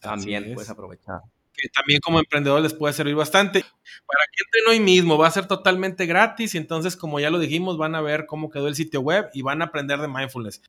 [0.00, 1.20] también puedes aprovechar
[1.58, 3.60] que también como emprendedor les puede servir bastante.
[3.60, 7.38] Para que entren hoy mismo, va a ser totalmente gratis y entonces, como ya lo
[7.38, 10.62] dijimos, van a ver cómo quedó el sitio web y van a aprender de mindfulness.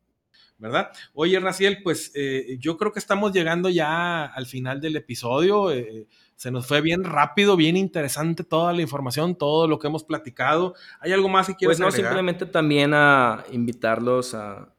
[0.57, 0.91] ¿Verdad?
[1.13, 5.71] Oye, Raciel, pues eh, yo creo que estamos llegando ya al final del episodio.
[5.71, 6.05] Eh,
[6.35, 10.73] se nos fue bien rápido, bien interesante toda la información, todo lo que hemos platicado.
[10.99, 14.73] ¿Hay algo más que quieras Pues no, simplemente también a invitarlos a,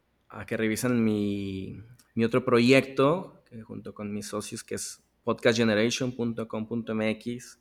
[0.47, 1.83] que revisen mi,
[2.15, 7.61] mi otro proyecto, que junto con mis socios, que es podcastgeneration.com.mx.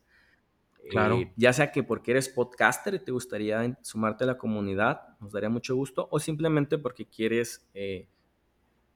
[0.89, 1.17] Claro.
[1.17, 5.31] Eh, ya sea que porque eres podcaster y te gustaría sumarte a la comunidad, nos
[5.31, 8.07] daría mucho gusto, o simplemente porque quieres eh,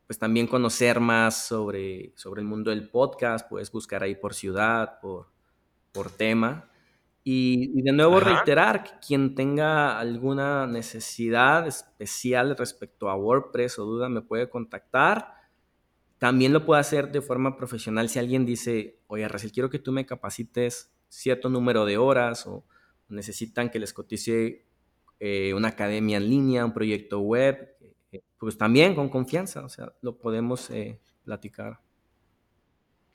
[0.08, 5.00] pues también conocer más sobre, sobre el mundo del podcast, puedes buscar ahí por ciudad,
[5.02, 5.28] por,
[5.92, 6.70] por tema.
[7.26, 14.10] Y, de nuevo reiterar que quien tenga alguna necesidad especial respecto a WordPress o duda
[14.10, 15.34] me puede contactar.
[16.24, 19.92] También lo puedo hacer de forma profesional si alguien dice, oye, Racel, quiero que tú
[19.92, 22.64] me capacites cierto número de horas o
[23.10, 24.66] necesitan que les cotice
[25.20, 27.76] eh, una academia en línea, un proyecto web,
[28.14, 31.82] eh, pues también con confianza, o sea, lo podemos eh, platicar.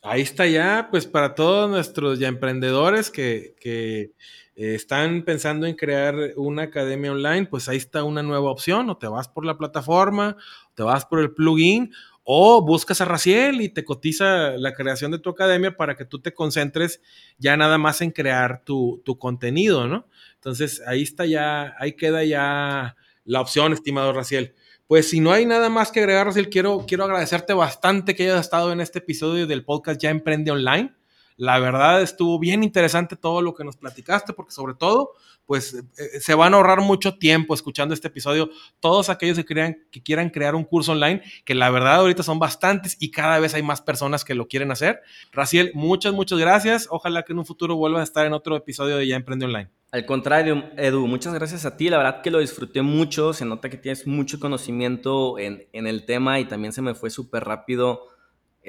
[0.03, 4.13] Ahí está ya, pues para todos nuestros ya emprendedores que, que
[4.55, 9.07] están pensando en crear una academia online, pues ahí está una nueva opción, o te
[9.07, 10.37] vas por la plataforma,
[10.71, 11.91] o te vas por el plugin,
[12.31, 16.21] o buscas a Raciel y te cotiza la creación de tu academia para que tú
[16.21, 17.01] te concentres
[17.39, 20.07] ya nada más en crear tu, contenido, ¿no?
[20.35, 24.55] Entonces ahí está ya, ahí queda ya la opción, estimado Raciel.
[24.87, 28.41] pues si no hay nada más que agregar, Raciel, quiero, quiero agradecerte bastante que hayas
[28.41, 30.98] estado en este episodio del podcast Ya Emprende Online.
[31.39, 35.13] La verdad estuvo bien interesante todo lo que nos platicaste, porque sobre todo,
[35.47, 38.51] pues eh, se van a ahorrar mucho tiempo escuchando este episodio.
[38.81, 42.41] Todos aquellos que, crean, que quieran crear un curso online, que la verdad ahorita son
[42.41, 45.01] bastantes y cada vez hay más personas que lo quieren hacer.
[45.31, 46.89] Raciel, muchas, muchas gracias.
[46.91, 49.71] Ojalá que en un futuro vuelvas a estar en otro episodio de Ya Emprende Online.
[49.93, 51.89] Al contrario, Edu, muchas gracias a ti.
[51.89, 53.33] La verdad que lo disfruté mucho.
[53.33, 57.11] Se nota que tienes mucho conocimiento en, en el tema y también se me fue
[57.11, 58.18] súper rápido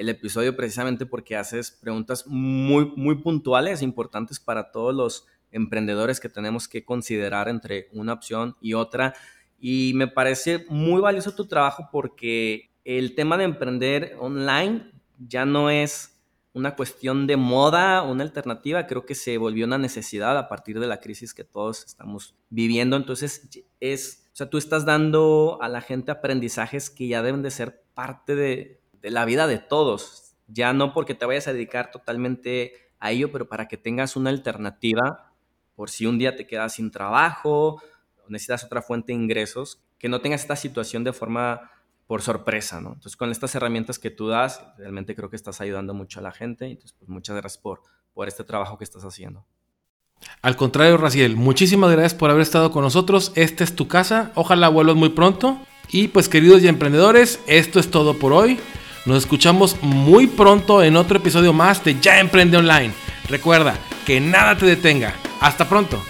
[0.00, 6.30] el episodio precisamente porque haces preguntas muy, muy puntuales, importantes para todos los emprendedores que
[6.30, 9.14] tenemos que considerar entre una opción y otra.
[9.58, 15.68] Y me parece muy valioso tu trabajo porque el tema de emprender online ya no
[15.68, 16.18] es
[16.54, 20.86] una cuestión de moda, una alternativa, creo que se volvió una necesidad a partir de
[20.86, 22.96] la crisis que todos estamos viviendo.
[22.96, 23.50] Entonces,
[23.80, 27.82] es, o sea, tú estás dando a la gente aprendizajes que ya deben de ser
[27.92, 30.34] parte de, de la vida de todos.
[30.48, 34.30] Ya no porque te vayas a dedicar totalmente a ello, pero para que tengas una
[34.30, 35.32] alternativa
[35.74, 37.80] por si un día te quedas sin trabajo
[38.30, 41.70] necesitas otra fuente de ingresos, que no tengas esta situación de forma
[42.06, 42.88] por sorpresa, ¿no?
[42.88, 46.32] Entonces, con estas herramientas que tú das, realmente creo que estás ayudando mucho a la
[46.32, 46.66] gente.
[46.66, 47.82] Entonces, pues muchas gracias por,
[48.14, 49.44] por este trabajo que estás haciendo.
[50.42, 53.32] Al contrario, Raciel, muchísimas gracias por haber estado con nosotros.
[53.36, 54.32] Esta es tu casa.
[54.34, 55.60] Ojalá vuelvas muy pronto.
[55.92, 58.58] Y pues, queridos y emprendedores, esto es todo por hoy.
[59.06, 62.92] Nos escuchamos muy pronto en otro episodio más de Ya Emprende Online.
[63.28, 65.14] Recuerda que nada te detenga.
[65.40, 66.02] Hasta pronto.